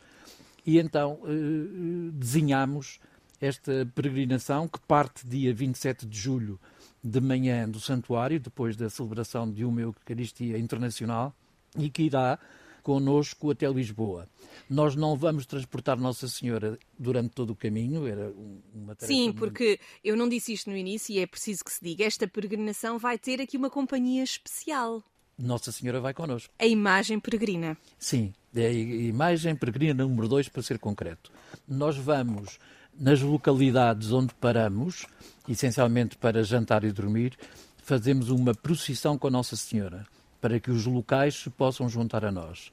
e 0.65 0.77
então 0.79 1.19
eh, 1.25 1.29
eh, 1.31 2.11
desenhamos 2.13 2.99
esta 3.39 3.89
peregrinação 3.95 4.67
que 4.67 4.79
parte 4.81 5.25
dia 5.27 5.53
27 5.53 6.05
de 6.05 6.17
julho 6.17 6.59
de 7.03 7.19
manhã 7.19 7.67
do 7.67 7.79
santuário, 7.79 8.39
depois 8.39 8.75
da 8.77 8.89
celebração 8.89 9.51
de 9.51 9.65
uma 9.65 9.81
Eucaristia 9.81 10.57
Internacional, 10.59 11.35
e 11.77 11.89
que 11.89 12.03
irá 12.03 12.37
connosco 12.83 13.51
até 13.51 13.67
Lisboa. 13.69 14.27
Nós 14.69 14.95
não 14.95 15.15
vamos 15.15 15.45
transportar 15.45 15.97
Nossa 15.99 16.27
Senhora 16.27 16.77
durante 16.97 17.29
todo 17.29 17.51
o 17.51 17.55
caminho, 17.55 18.07
era 18.07 18.29
um- 18.29 18.59
uma 18.73 18.95
tarefa 18.95 19.13
Sim, 19.19 19.31
porque 19.33 19.79
eu 20.03 20.15
não 20.15 20.27
disse 20.27 20.53
isto 20.53 20.69
no 20.69 20.75
início 20.75 21.13
e 21.13 21.19
é 21.19 21.27
preciso 21.27 21.63
que 21.63 21.71
se 21.71 21.83
diga, 21.83 22.03
esta 22.05 22.27
peregrinação 22.27 22.97
vai 22.99 23.17
ter 23.17 23.39
aqui 23.41 23.55
uma 23.57 23.69
companhia 23.69 24.23
especial. 24.23 25.03
Nossa 25.37 25.71
Senhora 25.71 25.99
vai 25.99 26.13
connosco. 26.13 26.53
A 26.59 26.65
imagem 26.65 27.19
peregrina. 27.19 27.77
Sim, 27.97 28.33
É 28.55 28.67
a 28.67 28.71
imagem 28.71 29.55
peregrina 29.55 30.03
número 30.03 30.27
2, 30.27 30.49
para 30.49 30.61
ser 30.61 30.77
concreto. 30.77 31.31
Nós 31.67 31.97
vamos 31.97 32.59
nas 32.97 33.21
localidades 33.21 34.11
onde 34.11 34.33
paramos, 34.35 35.05
essencialmente 35.47 36.17
para 36.17 36.43
jantar 36.43 36.83
e 36.83 36.91
dormir, 36.91 37.37
fazemos 37.77 38.29
uma 38.29 38.53
procissão 38.53 39.17
com 39.17 39.27
a 39.27 39.31
Nossa 39.31 39.55
Senhora, 39.55 40.05
para 40.39 40.59
que 40.59 40.71
os 40.71 40.85
locais 40.85 41.35
se 41.35 41.49
possam 41.49 41.87
juntar 41.87 42.25
a 42.25 42.31
nós. 42.31 42.71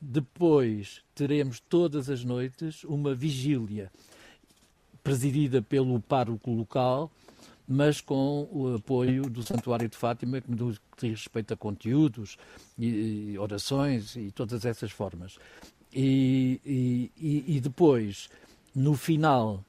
Depois 0.00 1.02
teremos 1.14 1.58
todas 1.58 2.08
as 2.08 2.22
noites 2.22 2.84
uma 2.84 3.14
vigília 3.14 3.90
presidida 5.02 5.62
pelo 5.62 6.00
pároco 6.00 6.50
local, 6.50 7.10
mas 7.68 8.00
com 8.00 8.48
o 8.50 8.76
apoio 8.76 9.28
do 9.28 9.42
Santuário 9.42 9.88
de 9.88 9.96
Fátima, 9.96 10.40
que 10.40 10.50
diz 10.50 10.80
respeito 11.00 11.52
a 11.52 11.56
conteúdos, 11.56 12.38
e, 12.78 13.32
e 13.32 13.38
orações 13.38 14.16
e 14.16 14.30
todas 14.30 14.64
essas 14.64 14.90
formas. 14.90 15.38
E, 15.92 16.60
e, 16.64 17.56
e, 17.56 17.60
depois, 17.60 18.30
no 18.74 18.94
final, 18.94 19.62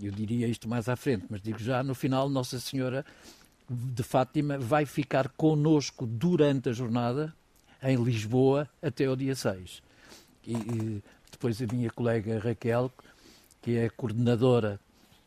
eu 0.00 0.10
diria 0.10 0.46
isto 0.46 0.66
mais 0.66 0.88
à 0.88 0.96
frente, 0.96 1.26
mas 1.28 1.42
digo 1.42 1.58
já, 1.58 1.82
no 1.82 1.94
final, 1.94 2.28
Nossa 2.30 2.58
Senhora 2.58 3.04
de 3.68 4.02
Fátima 4.02 4.58
vai 4.58 4.86
ficar 4.86 5.28
conosco 5.28 6.06
durante 6.06 6.70
a 6.70 6.72
jornada 6.72 7.34
em 7.82 8.02
Lisboa 8.02 8.68
até 8.80 9.08
o 9.10 9.16
dia 9.16 9.34
6. 9.34 9.82
E, 10.46 11.02
depois 11.30 11.60
a 11.60 11.66
minha 11.66 11.90
colega 11.90 12.38
Raquel, 12.38 12.90
que 13.60 13.76
é 13.76 13.88
coordenadora 13.90 14.80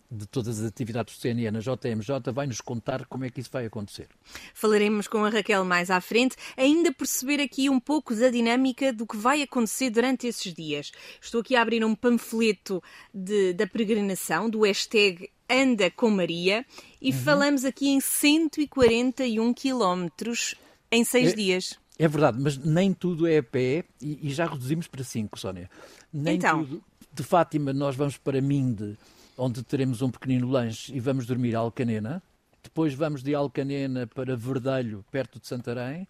de 0.10 0.26
todas 0.28 0.60
as 0.60 0.66
atividades 0.66 1.18
do 1.18 1.22
CNE 1.22 1.50
na 1.52 1.60
JMJ, 1.60 2.32
vai 2.34 2.48
nos 2.48 2.62
contar 2.62 3.06
como 3.06 3.26
é 3.26 3.30
que 3.30 3.40
isso 3.40 3.50
vai 3.52 3.66
acontecer. 3.66 4.08
Falaremos 4.54 5.08
com 5.08 5.24
a 5.24 5.30
Raquel 5.30 5.66
mais 5.66 5.90
à 5.90 6.00
frente, 6.00 6.36
ainda 6.56 6.92
perceber 6.94 7.42
aqui 7.42 7.70
um 7.70 7.80
pouco 7.80 8.16
da 8.16 8.30
dinâmica 8.30 8.94
do 8.94 9.06
que 9.06 9.18
vai 9.18 9.42
acontecer 9.42 9.90
durante 9.90 10.28
esses 10.28 10.54
dias. 10.54 10.92
Estou 11.20 11.42
aqui 11.42 11.56
a 11.56 11.62
abrir 11.62 11.84
um 11.84 11.96
panfleto 11.96 12.82
de, 13.14 13.54
da 13.54 13.68
peregrinação, 13.68 14.50
do 14.50 14.62
hashtag 14.62 15.30
Anda 15.50 15.92
com 15.92 16.10
Maria, 16.10 16.66
e 17.02 17.12
uhum. 17.12 17.18
falamos 17.18 17.66
aqui 17.66 17.90
em 17.90 18.00
141 18.00 19.54
quilómetros 19.54 20.56
em 20.92 21.04
seis 21.04 21.34
é, 21.34 21.36
dias. 21.36 21.80
É 21.98 22.08
verdade, 22.08 22.40
mas 22.40 22.58
nem 22.58 22.94
tudo 22.94 23.28
é 23.28 23.38
a 23.38 23.44
pé 23.44 23.86
e, 24.02 24.28
e 24.30 24.34
já 24.34 24.46
reduzimos 24.46 24.88
para 24.88 25.04
cinco, 25.04 25.40
Sónia. 25.40 25.70
Nem 26.12 26.36
então. 26.38 26.64
tudo. 26.64 26.84
De 27.14 27.24
Fátima, 27.24 27.72
nós 27.72 27.96
vamos 27.96 28.18
para 28.18 28.42
Minde 28.42 28.98
onde 29.38 29.64
teremos 29.64 30.02
um 30.02 30.10
pequenino 30.10 30.50
lanche 30.50 30.94
e 30.94 31.00
vamos 31.00 31.26
dormir 31.26 31.56
a 31.56 31.60
Alcanena. 31.60 32.22
Depois 32.64 32.94
vamos 32.94 33.22
de 33.22 33.36
Alcanena 33.36 34.08
para 34.08 34.36
Verdelho, 34.36 35.06
perto 35.12 35.40
de 35.40 35.48
Santarém. 35.48 36.08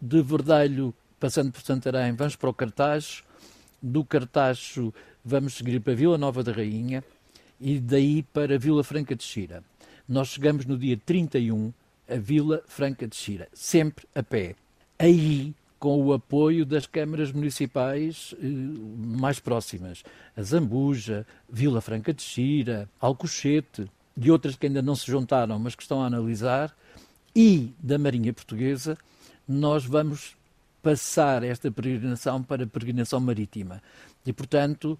De 0.00 0.22
Verdelho, 0.22 0.94
passando 1.18 1.52
por 1.52 1.62
Santarém, 1.62 2.12
vamos 2.12 2.36
para 2.36 2.50
o 2.50 2.54
Cartacho. 2.54 3.24
Do 3.80 4.04
Cartacho 4.04 4.92
vamos 5.24 5.54
seguir 5.54 5.80
para 5.80 5.94
Vila 5.94 6.18
Nova 6.18 6.42
da 6.42 6.52
Rainha 6.52 7.04
e 7.60 7.78
daí 7.78 8.22
para 8.22 8.58
Vila 8.58 8.82
Franca 8.82 9.14
de 9.14 9.22
Xira. 9.22 9.62
Nós 10.08 10.28
chegamos 10.28 10.66
no 10.66 10.76
dia 10.76 10.98
31 10.98 11.72
a 12.08 12.16
Vila 12.16 12.62
Franca 12.66 13.06
de 13.06 13.14
Xira, 13.14 13.48
sempre 13.52 14.06
a 14.14 14.22
pé. 14.22 14.56
Aí 14.98 15.54
com 15.80 15.98
o 16.04 16.12
apoio 16.12 16.66
das 16.66 16.86
câmaras 16.86 17.32
municipais 17.32 18.34
eh, 18.38 18.46
mais 18.46 19.40
próximas. 19.40 20.04
A 20.36 20.42
Zambuja, 20.42 21.26
Vila 21.48 21.80
Franca 21.80 22.12
de 22.12 22.22
Xira, 22.22 22.86
Alcochete, 23.00 23.90
de 24.14 24.30
outras 24.30 24.54
que 24.54 24.66
ainda 24.66 24.82
não 24.82 24.94
se 24.94 25.06
juntaram, 25.06 25.58
mas 25.58 25.74
que 25.74 25.82
estão 25.82 26.02
a 26.02 26.06
analisar, 26.06 26.76
e 27.34 27.72
da 27.78 27.98
Marinha 27.98 28.32
Portuguesa, 28.32 28.98
nós 29.48 29.84
vamos 29.84 30.36
passar 30.82 31.42
esta 31.42 31.70
peregrinação 31.70 32.42
para 32.42 32.64
a 32.64 32.66
peregrinação 32.66 33.18
marítima. 33.18 33.82
E, 34.26 34.32
portanto, 34.34 34.98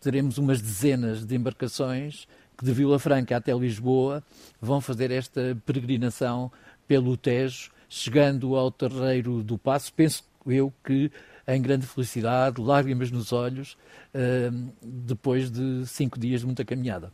teremos 0.00 0.38
umas 0.38 0.60
dezenas 0.60 1.26
de 1.26 1.34
embarcações 1.34 2.28
que 2.56 2.64
de 2.64 2.72
Vila 2.72 2.98
Franca 3.00 3.36
até 3.36 3.52
Lisboa 3.52 4.22
vão 4.60 4.80
fazer 4.80 5.10
esta 5.10 5.56
peregrinação 5.66 6.52
pelo 6.86 7.16
Tejo 7.16 7.70
chegando 7.90 8.56
ao 8.56 8.70
terreiro 8.70 9.42
do 9.42 9.58
Passo, 9.58 9.92
penso 9.92 10.24
eu 10.46 10.72
que 10.82 11.10
em 11.46 11.60
grande 11.60 11.86
felicidade, 11.86 12.60
lágrimas 12.60 13.10
nos 13.10 13.32
olhos, 13.32 13.76
uh, 14.14 14.72
depois 14.80 15.50
de 15.50 15.84
cinco 15.86 16.18
dias 16.18 16.40
de 16.40 16.46
muita 16.46 16.64
caminhada. 16.64 17.12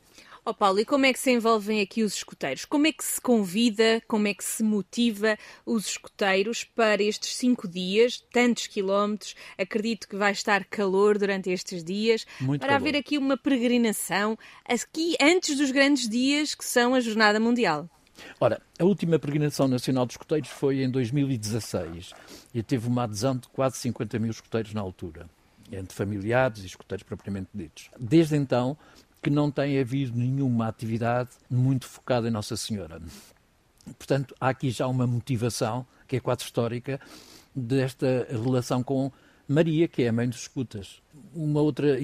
Oh 0.49 0.55
Paulo, 0.55 0.79
e 0.79 0.85
como 0.85 1.05
é 1.07 1.13
que 1.13 1.19
se 1.19 1.33
envolvem 1.33 1.81
aqui 1.81 2.05
os 2.05 2.15
escuteiros? 2.15 2.65
Como 2.65 2.87
é 2.87 2.93
que 2.93 3.03
se 3.03 3.21
convida, 3.21 4.01
como 4.07 4.29
é 4.29 4.35
que 4.35 4.45
se 4.45 4.63
motiva 4.63 5.37
os 5.65 5.89
escuteiros 5.89 6.63
para 6.63 7.03
estes 7.03 7.35
cinco 7.35 7.67
dias, 7.67 8.25
tantos 8.33 8.69
quilómetros? 8.69 9.35
Acredito 9.59 10.07
que 10.07 10.15
vai 10.15 10.31
estar 10.31 10.65
calor 10.67 11.19
durante 11.19 11.51
estes 11.51 11.83
dias, 11.83 12.25
Muito 12.41 12.61
para 12.61 12.75
calor. 12.75 12.81
haver 12.89 12.97
aqui 12.97 13.19
uma 13.19 13.37
peregrinação 13.37 14.39
aqui 14.65 15.17
antes 15.21 15.57
dos 15.57 15.73
grandes 15.73 16.09
dias 16.09 16.55
que 16.55 16.65
são 16.65 16.95
a 16.95 17.01
Jornada 17.01 17.41
Mundial. 17.41 17.91
Ora, 18.41 18.61
a 18.79 18.85
última 18.85 19.19
peregrinação 19.19 19.69
nacional 19.69 20.07
de 20.07 20.13
escuteiros 20.13 20.49
foi 20.49 20.83
em 20.83 20.91
2016 20.91 22.13
e 22.55 22.63
teve 22.63 22.89
uma 22.89 23.05
adesão 23.05 23.37
de 23.37 23.49
quase 23.49 23.77
50 23.79 24.19
mil 24.19 24.31
escuteiros 24.31 24.73
na 24.75 24.81
altura, 24.81 25.29
entre 25.71 25.95
familiares 25.95 26.63
e 26.63 26.67
escuteiros 26.67 27.03
propriamente 27.03 27.49
ditos. 27.55 27.91
Desde 27.99 28.37
então 28.37 28.77
que 29.23 29.31
não 29.31 29.51
tem 29.51 29.79
havido 29.81 30.17
nenhuma 30.17 30.69
atividade 30.69 31.31
muito 31.51 31.87
focada 31.87 32.29
em 32.29 32.31
Nossa 32.31 32.57
Senhora. 32.57 33.03
Portanto, 33.99 34.35
há 34.41 34.49
aqui 34.49 34.71
já 34.71 34.87
uma 34.87 35.07
motivação, 35.07 35.87
que 36.07 36.17
é 36.17 36.21
quase 36.21 36.43
histórica, 36.43 37.01
desta 37.55 38.27
relação 38.31 38.83
com 38.83 39.11
Maria, 39.49 39.89
que 39.89 40.03
é 40.03 40.09
a 40.09 40.13
mãe 40.13 40.29
dos 40.29 40.43
escutas. 40.43 41.01
Uma 41.35 41.61
outra 41.61 41.97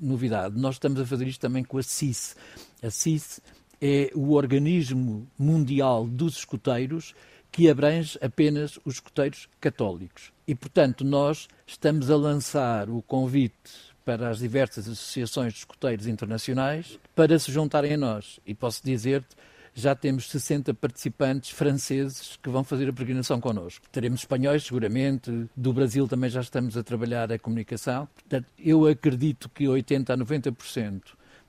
novidade, 0.00 0.58
nós 0.58 0.76
estamos 0.76 1.00
a 1.00 1.06
fazer 1.06 1.26
isto 1.26 1.40
também 1.40 1.64
com 1.64 1.78
a 1.78 1.82
CIS. 1.82 2.36
A 2.82 2.90
CIS 2.90 3.40
é 3.82 4.12
o 4.14 4.34
organismo 4.34 5.26
mundial 5.36 6.06
dos 6.06 6.36
escuteiros 6.36 7.12
que 7.50 7.68
abrange 7.68 8.16
apenas 8.22 8.78
os 8.84 8.94
escuteiros 8.94 9.48
católicos. 9.60 10.32
E, 10.46 10.54
portanto, 10.54 11.04
nós 11.04 11.48
estamos 11.66 12.08
a 12.08 12.16
lançar 12.16 12.88
o 12.88 13.02
convite 13.02 13.92
para 14.04 14.30
as 14.30 14.38
diversas 14.38 14.88
associações 14.88 15.52
de 15.52 15.58
escuteiros 15.58 16.06
internacionais 16.06 16.98
para 17.14 17.36
se 17.38 17.50
juntarem 17.50 17.94
a 17.94 17.96
nós. 17.96 18.38
E 18.46 18.54
posso 18.54 18.80
dizer-te, 18.84 19.36
já 19.74 19.94
temos 19.94 20.30
60 20.30 20.72
participantes 20.74 21.50
franceses 21.50 22.38
que 22.40 22.50
vão 22.50 22.62
fazer 22.62 22.88
a 22.88 22.92
peregrinação 22.92 23.40
connosco. 23.40 23.84
Teremos 23.90 24.20
espanhóis, 24.20 24.64
seguramente, 24.64 25.30
do 25.56 25.72
Brasil 25.72 26.06
também 26.06 26.30
já 26.30 26.40
estamos 26.40 26.76
a 26.76 26.82
trabalhar 26.82 27.32
a 27.32 27.38
comunicação. 27.38 28.08
Portanto, 28.14 28.46
eu 28.58 28.86
acredito 28.86 29.48
que 29.48 29.66
80 29.66 30.12
a 30.12 30.16
90% 30.16 31.00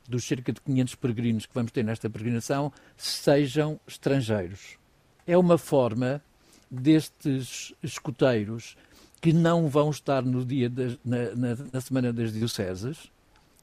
dos 0.08 0.26
cerca 0.26 0.52
de 0.52 0.62
500 0.62 0.96
peregrinos 0.96 1.46
que 1.46 1.54
vamos 1.54 1.72
ter 1.72 1.84
nesta 1.84 2.10
peregrinação 2.10 2.72
sejam 2.98 3.80
estrangeiros. 3.88 4.78
É 5.26 5.38
uma 5.38 5.58
forma 5.58 6.22
destes 6.70 7.74
escuteiros 7.82 8.76
que 9.22 9.32
não 9.32 9.70
vão 9.70 9.90
estar 9.90 10.22
no 10.22 10.44
dia 10.44 10.70
na, 11.06 11.18
na, 11.36 11.56
na, 11.72 11.82
semana 11.82 12.12
das 12.12 12.34
dioceses, 12.34 13.10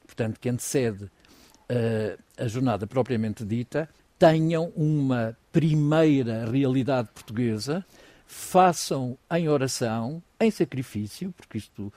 portanto 0.06 0.40
que 0.40 0.48
antecede 0.48 1.04
uh, 1.04 2.18
a 2.38 2.48
jornada 2.48 2.86
propriamente 2.86 3.44
dita, 3.44 3.88
tenham 4.18 4.72
uma 4.76 5.36
primeira 5.52 6.50
realidade 6.50 7.08
portuguesa, 7.12 7.84
façam 8.26 9.18
em 9.30 9.48
oração, 9.48 10.22
em 10.38 10.50
sacrifício, 10.50 11.32
porque 11.36 11.58
isto, 11.58 11.92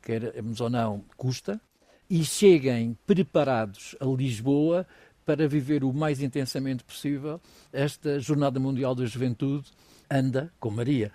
queremos 0.00 0.60
ou 0.60 0.70
não, 0.70 1.04
custa, 1.16 1.60
e 2.08 2.24
cheguem 2.24 2.96
preparados 3.06 3.96
a 4.00 4.04
Lisboa 4.04 4.86
para 5.24 5.46
viver 5.48 5.84
o 5.84 5.92
mais 5.92 6.20
intensamente 6.20 6.84
possível 6.84 7.40
esta 7.72 8.18
Jornada 8.18 8.58
Mundial 8.58 8.94
da 8.94 9.06
Juventude 9.06 9.70
Anda 10.10 10.52
com 10.60 10.70
Maria. 10.70 11.12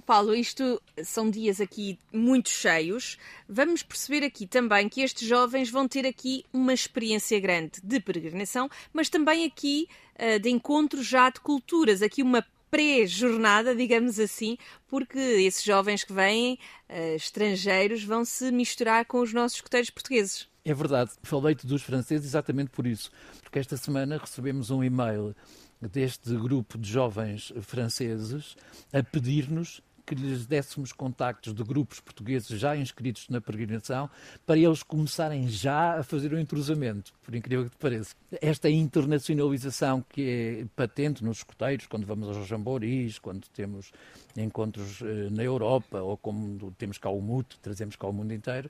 Paulo, 0.00 0.34
isto 0.34 0.80
são 1.04 1.30
dias 1.30 1.60
aqui 1.60 1.98
muito 2.12 2.48
cheios. 2.48 3.18
Vamos 3.48 3.82
perceber 3.82 4.24
aqui 4.24 4.46
também 4.46 4.88
que 4.88 5.02
estes 5.02 5.26
jovens 5.26 5.70
vão 5.70 5.86
ter 5.86 6.06
aqui 6.06 6.44
uma 6.52 6.72
experiência 6.72 7.38
grande 7.38 7.80
de 7.82 8.00
peregrinação, 8.00 8.68
mas 8.92 9.08
também 9.08 9.44
aqui 9.44 9.88
uh, 10.14 10.38
de 10.38 10.48
encontro 10.48 11.02
já 11.02 11.28
de 11.28 11.40
culturas, 11.40 12.02
aqui 12.02 12.22
uma 12.22 12.44
pré-jornada, 12.70 13.74
digamos 13.74 14.18
assim, 14.18 14.56
porque 14.86 15.18
esses 15.18 15.64
jovens 15.64 16.04
que 16.04 16.12
vêm, 16.12 16.58
uh, 16.88 17.14
estrangeiros, 17.16 18.04
vão 18.04 18.24
se 18.24 18.50
misturar 18.52 19.04
com 19.04 19.20
os 19.20 19.32
nossos 19.32 19.56
escuteiros 19.56 19.90
portugueses. 19.90 20.48
É 20.64 20.74
verdade, 20.74 21.10
falei-te 21.22 21.66
dos 21.66 21.82
franceses 21.82 22.26
exatamente 22.26 22.70
por 22.70 22.86
isso, 22.86 23.10
porque 23.42 23.58
esta 23.58 23.76
semana 23.76 24.18
recebemos 24.18 24.70
um 24.70 24.84
e-mail 24.84 25.34
deste 25.80 26.34
grupo 26.36 26.76
de 26.76 26.90
jovens 26.90 27.52
franceses 27.62 28.56
a 28.92 29.02
pedir-nos 29.02 29.80
que 30.10 30.14
lhes 30.16 30.44
dessemos 30.44 30.92
contactos 30.92 31.54
de 31.54 31.62
grupos 31.62 32.00
portugueses 32.00 32.58
já 32.58 32.76
inscritos 32.76 33.28
na 33.28 33.40
peregrinação 33.40 34.10
para 34.44 34.58
eles 34.58 34.82
começarem 34.82 35.48
já 35.48 36.00
a 36.00 36.02
fazer 36.02 36.32
o 36.32 36.38
entrosamento, 36.38 37.12
por 37.22 37.32
incrível 37.32 37.70
que 37.70 37.76
pareça. 37.76 38.16
Esta 38.42 38.68
internacionalização 38.68 40.04
que 40.08 40.62
é 40.62 40.66
patente 40.74 41.22
nos 41.22 41.38
escuteiros, 41.38 41.86
quando 41.86 42.04
vamos 42.06 42.36
aos 42.36 42.48
jamboris, 42.48 43.20
quando 43.20 43.46
temos 43.50 43.92
encontros 44.36 45.00
eh, 45.00 45.28
na 45.30 45.44
Europa 45.44 46.00
ou 46.00 46.16
como 46.16 46.72
temos 46.72 46.98
cá 46.98 47.08
o 47.08 47.20
MUT, 47.20 47.60
trazemos 47.62 47.94
cá 47.94 48.08
o 48.08 48.12
mundo 48.12 48.34
inteiro, 48.34 48.68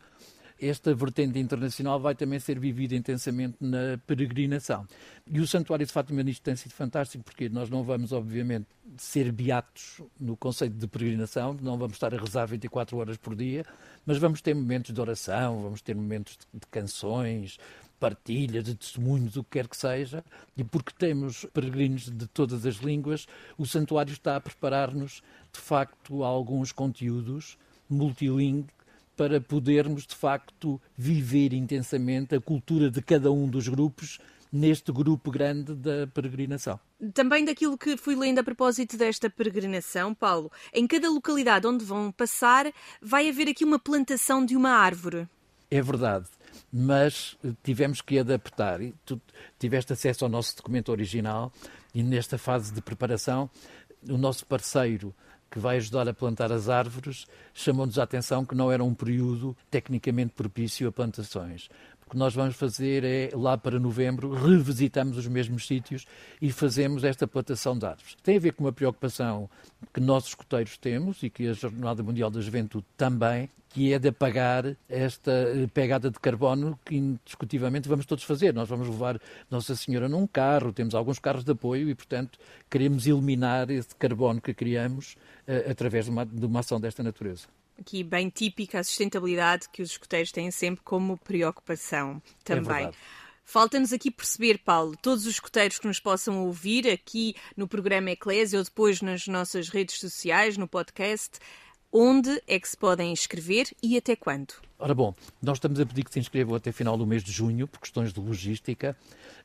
esta 0.60 0.94
vertente 0.94 1.38
internacional 1.38 1.98
vai 1.98 2.14
também 2.14 2.38
ser 2.38 2.58
vivida 2.58 2.94
intensamente 2.94 3.56
na 3.60 3.98
peregrinação. 4.06 4.86
E 5.26 5.40
o 5.40 5.46
Santuário 5.46 5.86
de 5.86 5.92
Fátima 5.92 6.22
nisto 6.22 6.42
tem 6.42 6.54
sido 6.54 6.72
fantástico, 6.72 7.24
porque 7.24 7.48
nós 7.48 7.70
não 7.70 7.82
vamos, 7.82 8.12
obviamente, 8.12 8.66
ser 8.96 9.32
beatos 9.32 10.00
no 10.18 10.36
conceito 10.36 10.74
de 10.76 10.86
peregrinação, 10.86 11.56
não 11.60 11.78
vamos 11.78 11.94
estar 11.94 12.14
a 12.14 12.18
rezar 12.18 12.46
24 12.46 12.96
horas 12.96 13.16
por 13.16 13.34
dia, 13.34 13.64
mas 14.04 14.18
vamos 14.18 14.40
ter 14.40 14.54
momentos 14.54 14.92
de 14.92 15.00
oração, 15.00 15.62
vamos 15.62 15.80
ter 15.80 15.94
momentos 15.94 16.38
de, 16.52 16.66
canções, 16.70 17.58
partilhas, 17.98 18.64
de 18.64 18.74
testemunhos, 18.74 19.36
o 19.36 19.44
que 19.44 19.50
quer 19.50 19.68
que 19.68 19.76
seja, 19.76 20.24
e 20.56 20.64
porque 20.64 20.92
temos 20.98 21.46
peregrinos 21.52 22.10
de 22.10 22.26
todas 22.26 22.66
as 22.66 22.76
línguas, 22.76 23.26
o 23.56 23.66
santuário 23.66 24.12
está 24.12 24.36
a 24.36 24.40
preparar-nos, 24.40 25.22
de 25.52 25.60
facto, 25.60 26.24
alguns 26.24 26.72
conteúdos 26.72 27.58
multilingue 27.88 28.68
para 29.20 29.38
podermos, 29.38 30.06
de 30.06 30.16
facto, 30.16 30.80
viver 30.96 31.52
intensamente 31.52 32.34
a 32.34 32.40
cultura 32.40 32.90
de 32.90 33.02
cada 33.02 33.30
um 33.30 33.46
dos 33.46 33.68
grupos 33.68 34.18
neste 34.50 34.90
grupo 34.90 35.30
grande 35.30 35.74
da 35.74 36.06
peregrinação. 36.06 36.80
Também 37.12 37.44
daquilo 37.44 37.76
que 37.76 37.98
fui 37.98 38.16
lendo 38.16 38.38
a 38.38 38.42
propósito 38.42 38.96
desta 38.96 39.28
peregrinação, 39.28 40.14
Paulo, 40.14 40.50
em 40.72 40.86
cada 40.86 41.10
localidade 41.10 41.66
onde 41.66 41.84
vão 41.84 42.10
passar, 42.10 42.72
vai 43.02 43.28
haver 43.28 43.50
aqui 43.50 43.62
uma 43.62 43.78
plantação 43.78 44.42
de 44.42 44.56
uma 44.56 44.70
árvore. 44.70 45.28
É 45.70 45.82
verdade, 45.82 46.26
mas 46.72 47.36
tivemos 47.62 48.00
que 48.00 48.18
adaptar. 48.18 48.80
Tu 49.04 49.20
tiveste 49.58 49.92
acesso 49.92 50.24
ao 50.24 50.30
nosso 50.30 50.56
documento 50.56 50.90
original 50.90 51.52
e 51.94 52.02
nesta 52.02 52.38
fase 52.38 52.72
de 52.72 52.80
preparação, 52.80 53.50
o 54.08 54.16
nosso 54.16 54.46
parceiro 54.46 55.14
que 55.50 55.58
vai 55.58 55.78
ajudar 55.78 56.08
a 56.08 56.14
plantar 56.14 56.52
as 56.52 56.68
árvores, 56.68 57.26
chamou-nos 57.52 57.98
a 57.98 58.04
atenção 58.04 58.44
que 58.44 58.54
não 58.54 58.70
era 58.70 58.84
um 58.84 58.94
período 58.94 59.56
tecnicamente 59.70 60.32
propício 60.32 60.88
a 60.88 60.92
plantações. 60.92 61.68
Que 62.10 62.16
nós 62.16 62.34
vamos 62.34 62.56
fazer 62.56 63.04
é, 63.04 63.30
lá 63.32 63.56
para 63.56 63.78
novembro, 63.78 64.32
revisitamos 64.34 65.16
os 65.16 65.28
mesmos 65.28 65.64
sítios 65.64 66.06
e 66.42 66.50
fazemos 66.50 67.04
esta 67.04 67.24
plantação 67.24 67.78
de 67.78 67.86
árvores. 67.86 68.16
Tem 68.20 68.36
a 68.36 68.40
ver 68.40 68.52
com 68.52 68.64
uma 68.64 68.72
preocupação 68.72 69.48
que 69.94 70.00
nós 70.00 70.26
escuteiros 70.26 70.76
temos 70.76 71.22
e 71.22 71.30
que 71.30 71.46
a 71.46 71.52
Jornada 71.52 72.02
Mundial 72.02 72.28
da 72.28 72.40
Juventude 72.40 72.84
também, 72.96 73.48
que 73.68 73.92
é 73.92 73.98
de 74.00 74.08
apagar 74.08 74.76
esta 74.88 75.30
pegada 75.72 76.10
de 76.10 76.18
carbono 76.18 76.76
que 76.84 76.96
indiscutivelmente 76.96 77.88
vamos 77.88 78.06
todos 78.06 78.24
fazer. 78.24 78.52
Nós 78.52 78.68
vamos 78.68 78.88
levar 78.88 79.20
Nossa 79.48 79.76
Senhora 79.76 80.08
num 80.08 80.26
carro, 80.26 80.72
temos 80.72 80.96
alguns 80.96 81.20
carros 81.20 81.44
de 81.44 81.52
apoio 81.52 81.88
e, 81.88 81.94
portanto, 81.94 82.40
queremos 82.68 83.06
eliminar 83.06 83.70
esse 83.70 83.94
carbono 83.94 84.40
que 84.40 84.52
criamos 84.52 85.14
uh, 85.46 85.70
através 85.70 86.06
de 86.06 86.10
uma, 86.10 86.26
de 86.26 86.44
uma 86.44 86.58
ação 86.58 86.80
desta 86.80 87.04
natureza 87.04 87.46
aqui 87.80 88.04
bem 88.04 88.28
típica 88.28 88.80
a 88.80 88.84
sustentabilidade 88.84 89.68
que 89.70 89.82
os 89.82 89.90
escuteiros 89.90 90.30
têm 90.30 90.50
sempre 90.50 90.84
como 90.84 91.16
preocupação 91.18 92.22
também. 92.44 92.86
É 92.86 92.92
Falta-nos 93.44 93.92
aqui 93.92 94.12
perceber, 94.12 94.58
Paulo, 94.58 94.96
todos 95.02 95.26
os 95.26 95.32
escuteiros 95.32 95.78
que 95.78 95.88
nos 95.88 95.98
possam 95.98 96.46
ouvir 96.46 96.88
aqui 96.88 97.34
no 97.56 97.66
programa 97.66 98.10
Eclésia 98.10 98.56
ou 98.56 98.64
depois 98.64 99.02
nas 99.02 99.26
nossas 99.26 99.68
redes 99.68 99.98
sociais, 99.98 100.56
no 100.56 100.68
podcast, 100.68 101.40
onde 101.92 102.40
é 102.46 102.60
que 102.60 102.68
se 102.68 102.76
podem 102.76 103.10
inscrever 103.10 103.66
e 103.82 103.96
até 103.96 104.14
quando? 104.14 104.54
Ora 104.78 104.94
bom, 104.94 105.12
nós 105.42 105.56
estamos 105.56 105.80
a 105.80 105.86
pedir 105.86 106.04
que 106.04 106.12
se 106.12 106.20
inscrevam 106.20 106.54
até 106.54 106.70
final 106.70 106.96
do 106.96 107.04
mês 107.04 107.24
de 107.24 107.32
junho, 107.32 107.66
por 107.66 107.80
questões 107.80 108.12
de 108.12 108.20
logística, 108.20 108.96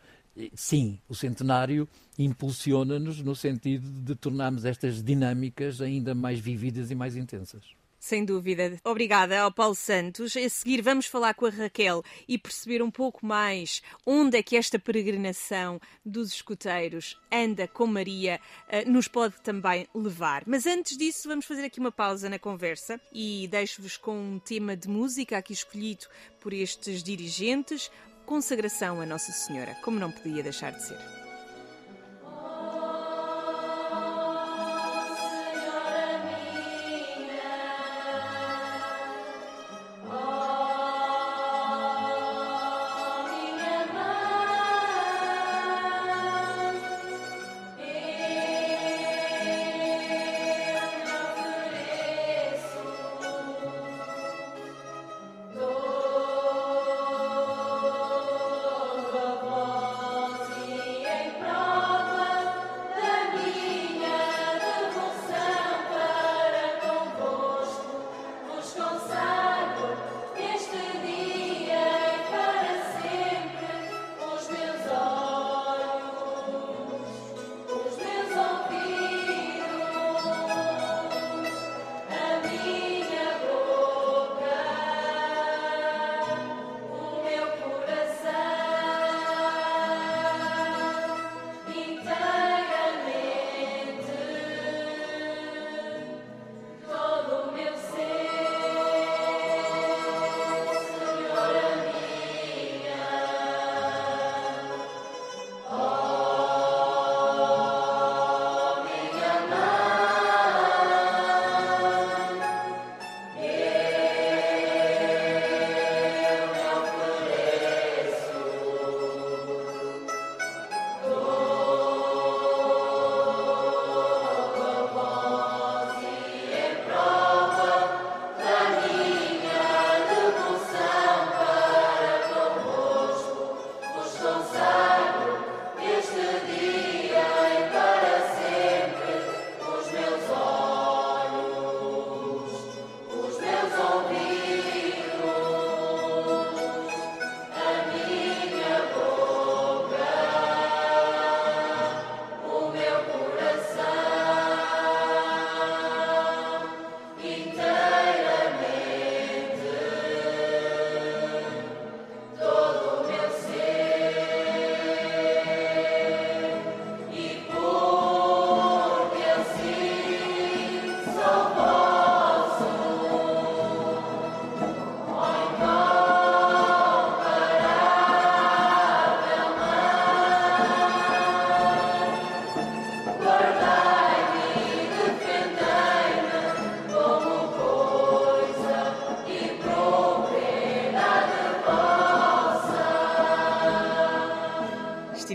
Sim, 0.54 0.98
o 1.08 1.14
centenário 1.14 1.88
impulsiona-nos 2.18 3.20
no 3.22 3.34
sentido 3.34 3.88
de 4.02 4.14
tornarmos 4.14 4.64
estas 4.64 5.02
dinâmicas 5.02 5.80
ainda 5.80 6.14
mais 6.14 6.38
vividas 6.38 6.90
e 6.90 6.94
mais 6.94 7.16
intensas. 7.16 7.78
Sem 8.00 8.24
dúvida. 8.24 8.78
Obrigada 8.84 9.40
ao 9.40 9.52
Paulo 9.52 9.74
Santos. 9.74 10.36
A 10.36 10.48
seguir 10.48 10.80
vamos 10.82 11.06
falar 11.06 11.34
com 11.34 11.46
a 11.46 11.50
Raquel 11.50 12.02
e 12.28 12.38
perceber 12.38 12.80
um 12.80 12.90
pouco 12.90 13.26
mais 13.26 13.82
onde 14.06 14.38
é 14.38 14.42
que 14.42 14.56
esta 14.56 14.78
peregrinação 14.78 15.80
dos 16.06 16.32
escuteiros 16.32 17.20
anda 17.30 17.66
com 17.66 17.86
Maria 17.86 18.40
uh, 18.68 18.88
nos 18.88 19.08
pode 19.08 19.40
também 19.42 19.86
levar. 19.92 20.44
Mas 20.46 20.64
antes 20.64 20.96
disso 20.96 21.28
vamos 21.28 21.44
fazer 21.44 21.64
aqui 21.64 21.80
uma 21.80 21.90
pausa 21.90 22.28
na 22.28 22.38
conversa 22.38 23.00
e 23.12 23.48
deixo-vos 23.50 23.96
com 23.96 24.16
um 24.16 24.38
tema 24.38 24.76
de 24.76 24.88
música 24.88 25.36
aqui 25.36 25.52
escolhido 25.52 26.06
por 26.40 26.52
estes 26.52 27.02
dirigentes, 27.02 27.90
consagração 28.28 29.00
a 29.00 29.06
Nossa 29.06 29.32
Senhora, 29.32 29.74
como 29.82 29.98
não 29.98 30.12
podia 30.12 30.42
deixar 30.42 30.70
de 30.70 30.82
ser. 30.82 31.27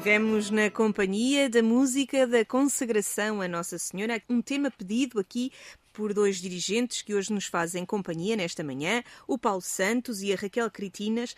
Estivemos 0.03 0.49
na 0.49 0.69
companhia 0.69 1.49
da 1.49 1.63
música 1.63 2.27
da 2.27 2.43
consagração 2.43 3.41
a 3.41 3.47
Nossa 3.47 3.79
Senhora, 3.79 4.21
um 4.29 4.41
tema 4.41 4.69
pedido 4.69 5.17
aqui 5.17 5.49
por 5.93 6.13
dois 6.13 6.41
dirigentes 6.41 7.01
que 7.01 7.15
hoje 7.15 7.31
nos 7.31 7.45
fazem 7.45 7.85
companhia 7.85 8.35
nesta 8.35 8.65
manhã, 8.65 9.01
o 9.25 9.37
Paulo 9.37 9.61
Santos 9.61 10.21
e 10.21 10.33
a 10.33 10.35
Raquel 10.35 10.69
Critinas. 10.69 11.37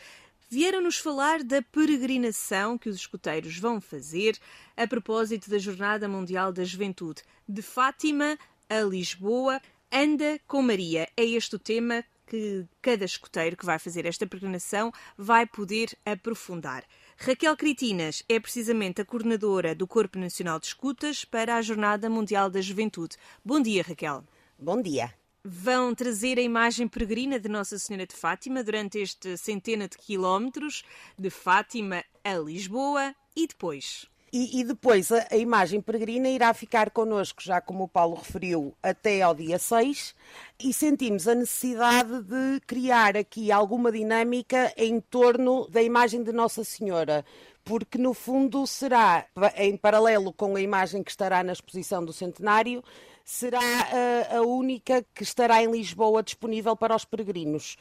Vieram-nos 0.49 0.97
falar 0.97 1.43
da 1.43 1.62
peregrinação 1.62 2.75
que 2.75 2.89
os 2.89 2.95
escuteiros 2.95 3.56
vão 3.60 3.80
fazer 3.80 4.36
a 4.75 4.88
propósito 4.88 5.47
da 5.47 5.60
Jornada 5.60 6.08
Mundial 6.08 6.51
da 6.51 6.63
Juventude. 6.63 7.21
De 7.47 7.62
Fátima 7.62 8.36
a 8.67 8.82
Lisboa, 8.82 9.62
anda 9.91 10.39
com 10.47 10.63
Maria. 10.63 11.08
É 11.15 11.23
este 11.23 11.56
o 11.56 11.60
tema 11.60 12.04
que 12.25 12.65
cada 12.82 13.06
escuteiro 13.06 13.56
que 13.56 13.65
vai 13.65 13.78
fazer 13.78 14.08
esta 14.08 14.25
peregrinação 14.25 14.91
vai 15.15 15.45
poder 15.45 15.95
aprofundar. 16.04 16.84
Raquel 17.17 17.56
Critinas 17.56 18.23
é 18.28 18.39
precisamente 18.39 19.01
a 19.01 19.06
coordenadora 19.06 19.73
do 19.73 19.88
Corpo 19.88 20.19
Nacional 20.19 20.60
de 20.60 20.67
Escutas 20.67 21.23
para 21.23 21.56
a 21.56 21.62
Jornada 21.62 22.10
Mundial 22.10 22.49
da 22.49 22.60
Juventude. 22.60 23.15
Bom 23.43 23.62
dia, 23.62 23.82
Raquel. 23.82 24.23
Bom 24.60 24.82
dia. 24.82 25.13
Vão 25.43 25.95
trazer 25.95 26.38
a 26.38 26.41
imagem 26.41 26.88
peregrina 26.88 27.39
de 27.39 27.47
Nossa 27.47 27.80
Senhora 27.80 28.06
de 28.06 28.13
Fátima 28.13 28.63
durante 28.63 28.99
este 28.99 29.38
centena 29.38 29.88
de 29.88 29.97
quilómetros 29.97 30.84
de 31.17 31.30
Fátima 31.30 32.04
a 32.23 32.34
Lisboa 32.34 33.15
e 33.36 33.47
depois. 33.47 34.08
E, 34.34 34.60
e 34.60 34.64
depois 34.64 35.12
a, 35.12 35.28
a 35.32 35.38
imagem 35.38 35.80
peregrina 35.80 36.28
irá 36.28 36.54
ficar 36.54 36.90
connosco, 36.90 37.42
já 37.42 37.62
como 37.62 37.84
o 37.84 37.88
Paulo 37.88 38.16
referiu, 38.16 38.76
até 38.84 39.22
ao 39.22 39.34
dia 39.34 39.58
6 39.58 40.14
e 40.60 40.74
sentimos 40.74 41.28
a 41.28 41.36
necessidade 41.36 42.22
de 42.24 42.60
criar 42.66 43.18
aqui 43.18 43.52
alguma 43.52 43.92
dinâmica 43.92 44.74
em 44.78 45.00
torno 45.00 45.68
da 45.70 45.82
imagem 45.82 46.24
de 46.24 46.32
Nossa 46.32 46.64
Senhora, 46.64 47.26
porque 47.64 47.98
no 47.98 48.14
fundo 48.14 48.66
será, 48.66 49.26
em 49.58 49.76
paralelo 49.76 50.32
com 50.32 50.56
a 50.56 50.62
imagem 50.62 51.04
que 51.04 51.12
estará 51.12 51.44
na 51.44 51.54
exposição 51.54 52.06
do 52.06 52.14
centenário, 52.14 52.84
será 53.24 53.60
a, 53.60 54.38
a 54.38 54.42
única 54.44 55.04
que 55.14 55.24
estará 55.24 55.62
em 55.64 55.72
Lisboa 55.72 56.24
disponível 56.24 56.76
para 56.76 56.96
os 56.96 57.04
peregrinos. 57.04 57.76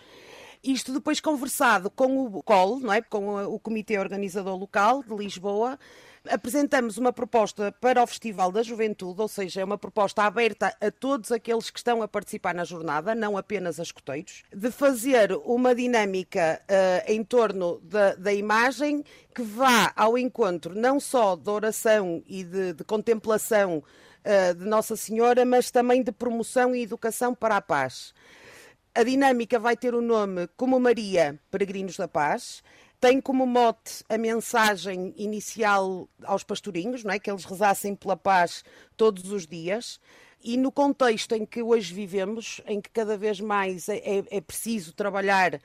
Isto 0.64 0.94
depois 0.94 1.20
conversado 1.20 1.90
com 1.90 2.24
o 2.24 2.42
COL, 2.42 2.80
não 2.80 2.90
é? 2.90 3.02
com 3.02 3.44
o 3.44 3.58
Comitê 3.58 3.98
Organizador 3.98 4.56
Local 4.56 5.02
de 5.02 5.14
Lisboa, 5.14 5.78
apresentamos 6.26 6.96
uma 6.96 7.12
proposta 7.12 7.70
para 7.70 8.02
o 8.02 8.06
Festival 8.06 8.50
da 8.50 8.62
Juventude, 8.62 9.20
ou 9.20 9.28
seja, 9.28 9.60
é 9.60 9.64
uma 9.64 9.76
proposta 9.76 10.22
aberta 10.22 10.74
a 10.80 10.90
todos 10.90 11.30
aqueles 11.30 11.68
que 11.68 11.78
estão 11.78 12.00
a 12.00 12.08
participar 12.08 12.54
na 12.54 12.64
jornada, 12.64 13.14
não 13.14 13.36
apenas 13.36 13.78
a 13.78 13.82
escoteiros, 13.82 14.42
de 14.50 14.70
fazer 14.70 15.32
uma 15.44 15.74
dinâmica 15.74 16.62
uh, 16.62 17.12
em 17.12 17.22
torno 17.22 17.78
da, 17.82 18.14
da, 18.14 18.32
imagem 18.32 19.04
que 19.34 19.42
vá 19.42 19.92
ao 19.94 20.16
encontro 20.16 20.74
não 20.74 20.98
só 20.98 21.36
de 21.36 21.50
oração 21.50 22.22
e 22.26 22.42
de, 22.42 22.72
de 22.72 22.84
contemplação 22.84 23.82
uh, 24.24 24.54
de 24.54 24.64
Nossa 24.64 24.96
Senhora, 24.96 25.44
mas 25.44 25.70
também 25.70 26.02
de 26.02 26.10
promoção 26.10 26.74
e 26.74 26.82
educação 26.82 27.34
para 27.34 27.58
a 27.58 27.60
paz. 27.60 28.14
A 28.96 29.02
dinâmica 29.02 29.58
vai 29.58 29.76
ter 29.76 29.92
o 29.92 30.00
nome 30.00 30.48
Como 30.56 30.78
Maria, 30.78 31.36
Peregrinos 31.50 31.96
da 31.96 32.06
Paz 32.06 32.62
tem 33.00 33.20
como 33.20 33.44
mote 33.44 34.04
a 34.08 34.16
mensagem 34.16 35.12
inicial 35.18 36.08
aos 36.22 36.42
pastorinhos, 36.42 37.04
não 37.04 37.12
é? 37.12 37.18
que 37.18 37.30
eles 37.30 37.44
rezassem 37.44 37.94
pela 37.94 38.16
paz 38.16 38.64
todos 38.96 39.30
os 39.30 39.46
dias. 39.46 40.00
E 40.42 40.56
no 40.56 40.72
contexto 40.72 41.34
em 41.34 41.44
que 41.44 41.60
hoje 41.60 41.92
vivemos, 41.92 42.62
em 42.66 42.80
que 42.80 42.88
cada 42.88 43.18
vez 43.18 43.40
mais 43.40 43.90
é, 43.90 43.96
é, 43.96 44.24
é 44.30 44.40
preciso 44.40 44.94
trabalhar 44.94 45.54
uh, 45.54 45.60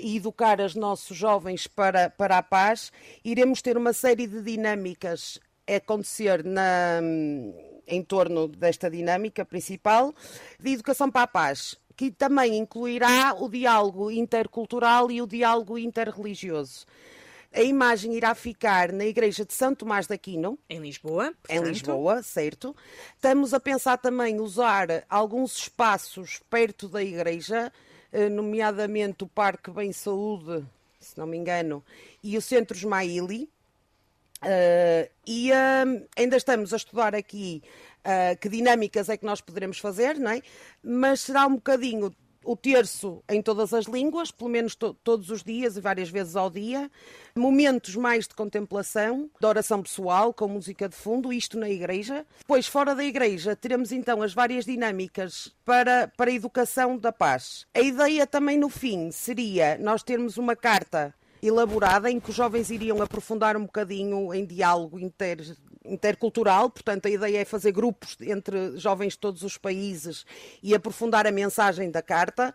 e 0.00 0.16
educar 0.16 0.60
os 0.60 0.76
nossos 0.76 1.16
jovens 1.16 1.66
para, 1.66 2.10
para 2.10 2.38
a 2.38 2.42
paz, 2.42 2.92
iremos 3.24 3.60
ter 3.62 3.76
uma 3.76 3.92
série 3.92 4.28
de 4.28 4.40
dinâmicas 4.42 5.40
a 5.68 5.76
acontecer 5.76 6.44
na, 6.44 7.00
em 7.84 8.02
torno 8.04 8.46
desta 8.46 8.88
dinâmica 8.88 9.44
principal 9.44 10.14
de 10.60 10.74
educação 10.74 11.10
para 11.10 11.22
a 11.22 11.26
paz 11.26 11.76
que 11.96 12.10
também 12.10 12.56
incluirá 12.56 13.34
o 13.38 13.48
diálogo 13.48 14.10
intercultural 14.10 15.10
e 15.10 15.22
o 15.22 15.26
diálogo 15.26 15.78
interreligioso. 15.78 16.86
A 17.56 17.62
imagem 17.62 18.14
irá 18.14 18.34
ficar 18.34 18.92
na 18.92 19.06
Igreja 19.06 19.42
de 19.42 19.54
Santo 19.54 19.78
Tomás 19.78 20.06
de 20.06 20.12
Aquino. 20.12 20.58
Em 20.68 20.78
Lisboa. 20.78 21.32
Portanto. 21.42 21.64
Em 21.64 21.68
Lisboa, 21.68 22.22
certo. 22.22 22.76
Estamos 23.14 23.54
a 23.54 23.60
pensar 23.60 23.96
também 23.96 24.38
usar 24.40 24.88
alguns 25.08 25.56
espaços 25.56 26.42
perto 26.50 26.86
da 26.86 27.02
igreja, 27.02 27.72
eh, 28.12 28.28
nomeadamente 28.28 29.24
o 29.24 29.26
Parque 29.26 29.70
Bem 29.70 29.90
Saúde, 29.90 30.66
se 31.00 31.16
não 31.16 31.26
me 31.26 31.38
engano, 31.38 31.82
e 32.22 32.36
o 32.36 32.42
Centro 32.42 32.76
Ismaili. 32.76 33.48
Uh, 34.42 35.08
e 35.26 35.50
uh, 35.50 36.06
ainda 36.14 36.36
estamos 36.36 36.74
a 36.74 36.76
estudar 36.76 37.14
aqui 37.14 37.62
uh, 38.06 38.38
que 38.40 38.48
dinâmicas 38.48 39.08
é 39.08 39.16
que 39.16 39.26
nós 39.26 39.40
poderemos 39.40 39.78
fazer, 39.78 40.18
não 40.18 40.30
é? 40.30 40.42
Mas 40.82 41.20
será 41.20 41.46
um 41.46 41.56
bocadinho 41.56 42.14
o 42.46 42.56
terço 42.56 43.22
em 43.28 43.42
todas 43.42 43.74
as 43.74 43.86
línguas, 43.86 44.30
pelo 44.30 44.48
menos 44.48 44.76
to 44.76 44.94
todos 45.02 45.30
os 45.30 45.42
dias 45.42 45.76
e 45.76 45.80
várias 45.80 46.08
vezes 46.08 46.36
ao 46.36 46.48
dia, 46.48 46.88
momentos 47.34 47.96
mais 47.96 48.28
de 48.28 48.34
contemplação, 48.34 49.28
de 49.38 49.46
oração 49.46 49.82
pessoal, 49.82 50.32
com 50.32 50.46
música 50.46 50.88
de 50.88 50.94
fundo, 50.94 51.32
isto 51.32 51.58
na 51.58 51.68
igreja. 51.68 52.24
Depois, 52.38 52.68
fora 52.68 52.94
da 52.94 53.04
igreja, 53.04 53.56
teremos 53.56 53.90
então 53.90 54.22
as 54.22 54.32
várias 54.32 54.64
dinâmicas 54.64 55.52
para, 55.64 56.08
para 56.16 56.30
a 56.30 56.34
educação 56.34 56.96
da 56.96 57.12
paz. 57.12 57.66
A 57.74 57.80
ideia 57.80 58.26
também 58.26 58.56
no 58.56 58.68
fim 58.68 59.10
seria 59.10 59.76
nós 59.78 60.04
termos 60.04 60.38
uma 60.38 60.54
carta 60.54 61.12
elaborada 61.42 62.10
em 62.10 62.18
que 62.18 62.30
os 62.30 62.36
jovens 62.36 62.70
iriam 62.70 63.02
aprofundar 63.02 63.56
um 63.56 63.64
bocadinho 63.64 64.32
em 64.32 64.44
diálogo 64.44 64.98
inter, 64.98 65.38
intercultural, 65.88 66.70
portanto 66.70 67.06
a 67.06 67.10
ideia 67.10 67.38
é 67.38 67.44
fazer 67.44 67.72
grupos 67.72 68.16
entre 68.20 68.76
jovens 68.76 69.14
de 69.14 69.18
todos 69.18 69.42
os 69.42 69.56
países 69.56 70.24
e 70.62 70.74
aprofundar 70.74 71.26
a 71.26 71.32
mensagem 71.32 71.90
da 71.90 72.02
carta 72.02 72.54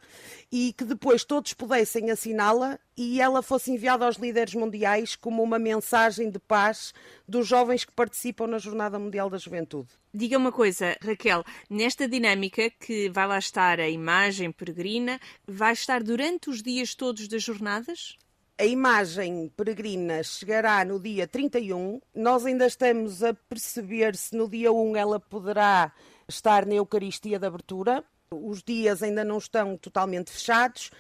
e 0.52 0.74
que 0.74 0.84
depois 0.84 1.24
todos 1.24 1.54
pudessem 1.54 2.12
assiná-la 2.12 2.80
e 2.96 3.22
ela 3.22 3.42
fosse 3.42 3.72
enviada 3.72 4.06
aos 4.06 4.18
líderes 4.18 4.54
mundiais 4.54 5.16
como 5.16 5.42
uma 5.42 5.58
mensagem 5.58 6.30
de 6.30 6.40
paz 6.40 6.94
dos 7.28 7.48
jovens 7.48 7.86
que 7.86 7.94
participam 7.94 8.48
na 8.48 8.58
Jornada 8.58 9.00
Mundial 9.00 9.30
da 9.30 9.38
Juventude. 9.38 9.90
Diga 10.14 10.38
uma 10.38 10.52
coisa, 10.52 10.98
Raquel, 11.02 11.44
nesta 11.70 12.08
dinâmica 12.08 12.70
que 12.70 13.10
vai 13.10 13.28
lá 13.28 13.40
estar 13.40 13.80
a 13.80 13.90
imagem 13.90 14.52
peregrina, 14.52 15.20
vai 15.48 15.74
estar 15.74 16.04
durante 16.04 16.50
os 16.50 16.62
dias 16.62 16.94
todos 16.94 17.28
das 17.28 17.42
jornadas? 17.42 18.18
A 18.58 18.66
imagem 18.66 19.52
peregrina 19.56 20.22
chegará 20.22 20.86
no 20.86 21.00
dia 21.00 21.28
31. 21.28 22.00
Nós 22.14 22.46
ainda 22.46 22.68
estamos 22.68 23.24
a 23.24 23.34
perceber 23.34 24.16
se 24.16 24.36
no 24.36 24.48
dia 24.48 24.72
1 24.72 24.96
ela 24.96 25.20
poderá 25.20 25.92
estar 26.28 26.66
na 26.66 26.76
Eucaristia 26.76 27.40
de 27.40 27.46
abertura. 27.48 28.04
Os 28.30 28.62
dias 28.62 29.02
ainda 29.02 29.24
não 29.24 29.40
estão 29.40 29.76
totalmente 29.78 30.32
fechados. 30.32 30.92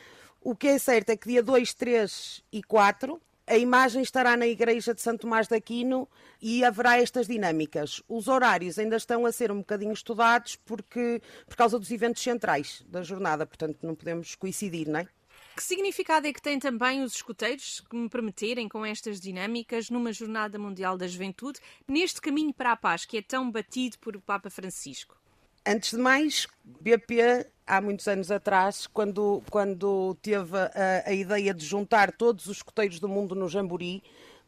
O 0.42 0.56
que 0.56 0.70
é 0.70 0.80
certo 0.80 1.12
é 1.12 1.18
que 1.18 1.28
dia 1.28 1.44
2, 1.44 1.74
3 1.74 2.44
e 2.52 2.64
4 2.64 3.22
a 3.52 3.58
imagem 3.58 4.02
estará 4.02 4.38
na 4.38 4.48
Igreja 4.48 4.94
de 4.94 5.02
Santo 5.02 5.22
Tomás 5.22 5.48
de 5.48 5.56
Aquino 5.56 6.08
e 6.42 6.64
haverá 6.64 7.02
estas 7.02 7.28
dinâmicas. 7.28 8.02
Os 8.08 8.30
horários 8.30 8.80
ainda 8.80 8.96
estão 8.96 9.26
a 9.26 9.32
ser 9.32 9.52
um 9.52 9.58
bocadinho 9.58 9.92
estudados 9.92 10.56
porque, 10.56 11.22
por 11.48 11.58
causa 11.58 11.78
dos 11.78 11.92
eventos 11.92 12.24
centrais 12.24 12.82
da 12.88 13.04
jornada, 13.04 13.46
portanto 13.46 13.80
não 13.84 13.94
podemos 13.94 14.36
coincidir, 14.36 14.88
não 14.88 15.02
é? 15.02 15.08
Que 15.56 15.64
significado 15.64 16.28
é 16.28 16.34
que 16.34 16.42
têm 16.42 16.60
também 16.60 17.04
os 17.04 17.16
escuteiros 17.16 17.82
que 17.82 17.96
me 17.96 18.10
permitirem 18.10 18.70
com 18.70 18.86
estas 18.86 19.20
dinâmicas 19.20 19.90
numa 19.90 20.14
Jornada 20.14 20.58
Mundial 20.58 20.98
da 20.98 21.08
Juventude, 21.08 21.60
neste 21.88 22.22
caminho 22.22 22.54
para 22.54 22.72
a 22.72 22.78
paz 22.78 23.06
que 23.06 23.18
é 23.18 23.22
tão 23.22 23.52
batido 23.52 24.00
por 24.00 24.16
o 24.16 24.22
Papa 24.22 24.50
Francisco? 24.50 25.16
Antes 25.66 25.92
de 25.92 25.98
mais, 25.98 26.48
BP, 26.64 27.46
há 27.68 27.80
muitos 27.80 28.08
anos 28.08 28.32
atrás, 28.32 28.88
quando, 28.88 29.44
quando 29.50 30.16
teve 30.22 30.58
a, 30.58 31.04
a 31.06 31.14
ideia 31.14 31.54
de 31.54 31.64
juntar 31.64 32.12
todos 32.12 32.48
os 32.48 32.58
escuteiros 32.58 33.00
do 33.00 33.08
mundo 33.08 33.36
no 33.36 33.48
Jambori 33.48 34.02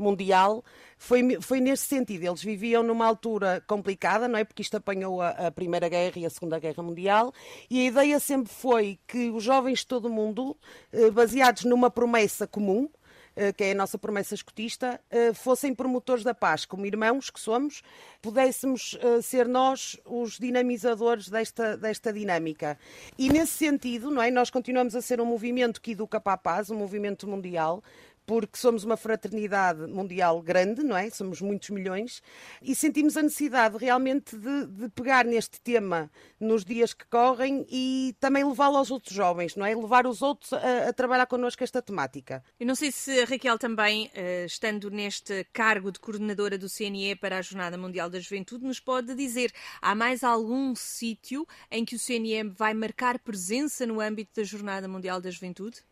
Mundial, 0.04 0.64
foi, 0.98 1.38
foi 1.42 1.60
nesse 1.60 1.86
sentido. 1.86 2.26
Eles 2.26 2.44
viviam 2.44 2.84
numa 2.84 3.06
altura 3.06 3.64
complicada, 3.68 4.28
não 4.28 4.38
é? 4.38 4.44
Porque 4.44 4.62
isto 4.62 4.78
apanhou 4.78 5.22
a, 5.22 5.30
a 5.30 5.52
Primeira 5.52 5.90
Guerra 5.90 6.14
e 6.18 6.26
a 6.26 6.30
Segunda 6.30 6.60
Guerra 6.60 6.84
Mundial, 6.84 7.34
e 7.70 7.82
a 7.82 7.84
ideia 7.86 8.20
sempre 8.20 8.52
foi 8.54 9.00
que 9.08 9.30
os 9.30 9.44
jovens 9.44 9.80
de 9.80 9.88
todo 9.88 10.06
o 10.06 10.10
mundo, 10.10 10.56
eh, 10.92 11.12
baseados 11.12 11.66
numa 11.66 11.90
promessa 11.90 12.48
comum, 12.48 12.90
eh, 13.36 13.52
que 13.52 13.64
é 13.64 13.72
a 13.72 13.76
nossa 13.76 13.98
promessa 13.98 14.34
escutista, 14.34 15.00
eh, 15.10 15.34
fossem 15.34 15.74
promotores 15.74 16.24
da 16.24 16.34
paz, 16.34 16.66
como 16.66 16.86
irmãos 16.86 17.30
que 17.30 17.40
somos, 17.40 17.82
pudéssemos 18.22 18.98
ser 19.22 19.48
nós 19.48 20.00
os 20.06 20.38
dinamizadores 20.38 21.30
desta, 21.30 21.76
desta 21.76 22.14
dinâmica. 22.14 22.78
E 23.18 23.30
nesse 23.30 23.54
sentido, 23.54 24.10
não 24.10 24.22
é? 24.22 24.32
nós 24.32 24.50
continuamos 24.50 24.96
a 24.96 25.02
ser 25.02 25.20
um 25.20 25.26
movimento 25.26 25.82
que 25.82 25.92
educa 25.92 26.20
para 26.22 26.34
a 26.34 26.38
paz, 26.38 26.70
um 26.70 26.78
movimento 26.78 27.28
mundial, 27.28 27.84
porque 28.26 28.58
somos 28.58 28.84
uma 28.84 28.98
fraternidade 28.98 29.86
mundial 29.88 30.42
grande, 30.42 30.84
não 30.84 30.96
é? 30.96 31.10
Somos 31.10 31.42
muitos 31.42 31.70
milhões 31.70 32.22
e 32.62 32.74
sentimos 32.74 33.18
a 33.18 33.22
necessidade 33.22 33.78
realmente 33.78 34.38
de, 34.38 34.68
de 34.68 34.90
pegar 34.90 35.26
neste 35.26 35.60
tema 35.60 36.10
nos 36.40 36.64
dias 36.64 36.94
que 36.94 37.06
correm 37.06 37.66
e 37.70 38.16
também 38.20 38.44
levá-lo 38.44 38.78
aos 38.78 38.92
outros 38.92 39.14
jovens, 39.14 39.56
não 39.56 39.66
é? 39.66 39.76
Levar 39.76 40.08
os 40.08 40.22
outros 40.22 40.54
a, 40.54 40.90
a 40.90 40.94
trabalhar 40.94 41.26
connosco 41.26 41.64
esta 41.64 41.82
temática. 41.82 42.44
Eu 42.60 42.68
não 42.68 42.76
sei 42.76 42.92
se 42.92 43.22
a 43.22 43.26
Raquel 43.26 43.58
também, 43.58 44.10
eh, 44.14 44.46
estando 44.46 44.90
neste 44.90 45.46
cargo 45.52 45.92
de 45.92 46.00
coordenadora 46.00 46.58
do 46.58 46.70
CNE 46.70 47.16
para 47.16 47.38
a 47.38 47.42
Jornada 47.42 47.78
Mundial 47.78 48.10
da 48.10 48.20
Juventude, 48.20 48.66
nos 48.66 48.80
pode 48.80 49.16
dizer, 49.16 49.52
há 49.82 49.94
mais 49.94 50.24
algum 50.24 50.76
sítio 50.76 51.46
em 51.70 51.84
que 51.84 51.96
o 51.96 52.00
CNE 52.00 52.44
vai 52.44 52.74
marcar 52.74 53.20
presença 53.20 53.86
no 53.86 54.00
âmbito 54.00 54.32
da 54.36 54.44
Jornada 54.44 54.88
Mundial 54.88 55.20
da 55.20 55.30
Juventude? 55.30 55.84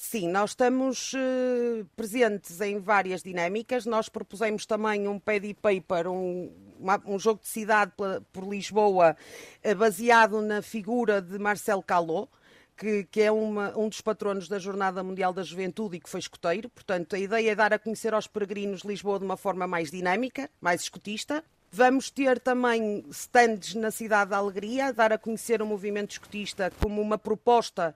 Sim, 0.00 0.28
nós 0.28 0.50
estamos 0.50 1.12
uh, 1.12 1.84
presentes 1.96 2.60
em 2.60 2.78
várias 2.78 3.20
dinâmicas. 3.20 3.84
Nós 3.84 4.08
propusemos 4.08 4.64
também 4.64 5.08
um 5.08 5.18
pad 5.18 5.52
paper, 5.54 6.06
um, 6.06 6.52
uma, 6.78 7.02
um 7.04 7.18
jogo 7.18 7.40
de 7.42 7.48
cidade 7.48 7.90
por, 7.96 8.22
por 8.32 8.48
Lisboa, 8.48 9.16
uh, 9.64 9.74
baseado 9.74 10.40
na 10.40 10.62
figura 10.62 11.20
de 11.20 11.36
Marcel 11.36 11.82
Calot. 11.82 12.28
Que, 12.76 13.08
que, 13.10 13.22
é 13.22 13.32
uma, 13.32 13.76
um 13.76 13.88
dos 13.88 14.00
patronos 14.00 14.48
da 14.48 14.60
Jornada 14.60 15.02
Mundial 15.02 15.32
da 15.32 15.42
Juventude 15.42 15.96
e 15.96 16.00
que 16.00 16.08
foi 16.08 16.20
escoteiro. 16.20 16.68
Portanto, 16.68 17.16
a 17.16 17.18
ideia 17.18 17.50
é 17.50 17.54
dar 17.56 17.72
a 17.72 17.78
conhecer 17.78 18.14
aos 18.14 18.28
peregrinos 18.28 18.82
Lisboa 18.82 19.18
de 19.18 19.24
uma 19.24 19.36
forma 19.36 19.66
mais 19.66 19.90
dinâmica, 19.90 20.48
mais 20.60 20.82
escotista. 20.82 21.42
Vamos 21.72 22.08
ter 22.08 22.38
também 22.38 23.04
stands 23.10 23.74
na 23.74 23.90
Cidade 23.90 24.30
da 24.30 24.36
Alegria, 24.36 24.92
dar 24.92 25.12
a 25.12 25.18
conhecer 25.18 25.60
o 25.60 25.66
movimento 25.66 26.12
escotista 26.12 26.72
como 26.80 27.02
uma 27.02 27.18
proposta 27.18 27.92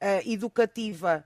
uh, 0.00 0.30
educativa 0.30 1.24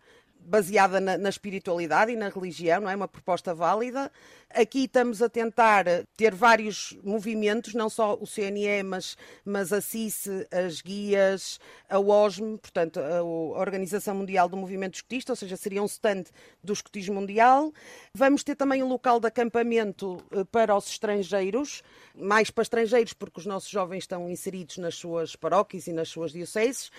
baseada 0.51 0.99
na, 1.01 1.17
na, 1.17 1.29
espiritualidade 1.29 2.11
e 2.11 2.17
na 2.17 2.29
religião, 2.29 2.81
não 2.81 2.91
é 2.91 2.97
uma 2.97 3.07
proposta 3.07 3.55
válida. 3.55 4.11
Aqui 4.53 4.85
estamos 4.85 5.23
a 5.23 5.29
tentar 5.29 5.85
ter 6.17 6.35
vários 6.35 6.99
movimentos, 7.05 7.73
não 7.73 7.89
só 7.89 8.15
o 8.15 8.27
CNE, 8.27 8.83
mas, 8.83 9.17
mas 9.45 9.73
a 9.73 9.81
CIS, 9.81 10.27
as 10.51 10.81
guias, 10.81 11.61
a 11.89 12.01
OSM, 12.01 12.57
portanto, 12.57 12.99
a, 12.99 13.23
Organização 13.23 14.17
Mundial 14.17 14.49
do 14.49 14.57
Movimento 14.57 14.95
Escotista, 14.95 15.33
ou 15.33 15.37
seja, 15.37 15.57
seria 15.57 15.81
um 15.81 15.87
stand 15.87 16.25
do 16.65 16.73
escotismo 16.73 17.21
mundial. 17.21 17.73
Vamos 18.13 18.43
ter 18.43 18.57
também 18.57 18.83
um 18.83 18.89
local 18.89 19.21
de 19.21 19.29
acampamento 19.29 20.21
eh, 20.33 20.43
para 20.51 20.77
os 20.77 20.89
estrangeiros, 20.89 21.85
mais 22.13 22.51
para 22.51 22.63
estrangeiros, 22.63 23.13
porque 23.13 23.39
os 23.39 23.47
nossos 23.47 23.71
jovens 23.71 24.03
estão 24.03 24.29
inseridos 24.29 24.79
nas 24.79 24.97
suas 24.97 25.37
paróquias 25.37 25.87
e 25.87 25.93
nas 25.93 26.09
suas 26.09 26.33
dioceses 26.33 26.91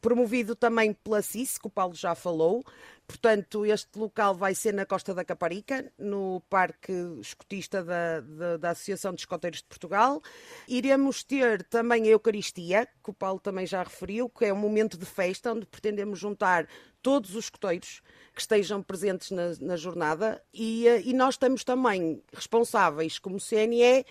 promovido 0.00 0.54
também 0.54 0.92
pela 0.92 1.22
CIS, 1.22 1.58
que 1.58 1.66
o 1.66 1.70
Paulo 1.70 1.94
já 1.94 2.14
falou. 2.14 2.64
Portanto, 3.06 3.66
este 3.66 3.98
local 3.98 4.36
vai 4.36 4.54
ser 4.54 4.72
na 4.72 4.86
Costa 4.86 5.12
da 5.12 5.24
Caparica, 5.24 5.92
no 5.98 6.40
Parque 6.48 6.92
Escotista 7.20 7.82
da, 7.82 8.20
da, 8.20 8.56
da, 8.56 8.70
Associação 8.70 9.12
de 9.12 9.22
Escoteiros 9.22 9.58
de 9.58 9.66
Portugal. 9.66 10.22
Iremos 10.68 11.24
ter 11.24 11.64
também 11.64 12.04
a 12.04 12.10
Eucaristia, 12.12 12.86
que 13.02 13.10
o 13.10 13.12
Paulo 13.12 13.40
também 13.40 13.66
já 13.66 13.82
referiu, 13.82 14.28
que 14.28 14.44
é 14.44 14.52
um 14.52 14.56
momento 14.56 14.96
de 14.96 15.04
festa 15.04 15.52
onde 15.52 15.66
pretendemos 15.66 16.20
juntar 16.20 16.68
todos 17.02 17.34
os 17.34 17.46
escoteiros 17.46 18.00
que 18.32 18.40
estejam 18.40 18.80
presentes 18.80 19.32
na, 19.32 19.54
na 19.60 19.76
jornada 19.76 20.40
e, 20.54 20.86
eh, 20.86 21.02
e 21.04 21.12
nós 21.12 21.34
estamos 21.34 21.64
também 21.64 22.22
responsáveis, 22.32 23.18
como 23.18 23.40
CNE, 23.40 24.04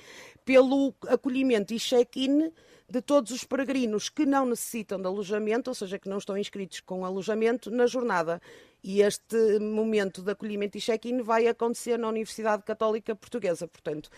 pelo 0.43 0.93
acolhimento 1.07 1.73
e 1.73 1.79
check-in 1.79 2.51
de 2.89 3.01
todos 3.01 3.31
os 3.31 3.43
peregrinos 3.43 4.09
que 4.09 4.25
não 4.25 4.45
necessitam 4.45 4.99
de 4.99 5.05
alojamento, 5.05 5.69
ou 5.69 5.75
seja, 5.75 5.99
que 5.99 6.09
não 6.09 6.17
estão 6.17 6.37
inscritos 6.37 6.79
com 6.79 7.05
alojamento, 7.05 7.69
na 7.69 7.85
jornada. 7.85 8.41
E 8.83 9.01
este 9.01 9.59
momento 9.59 10.21
de 10.21 10.31
acolhimento 10.31 10.77
e 10.77 10.81
check-in 10.81 11.21
vai 11.21 11.47
acontecer 11.47 11.97
na 11.99 12.07
Universidade 12.07 12.63
Católica 12.63 13.13
Portuguesa. 13.13 13.67
Portanto, 13.67 14.09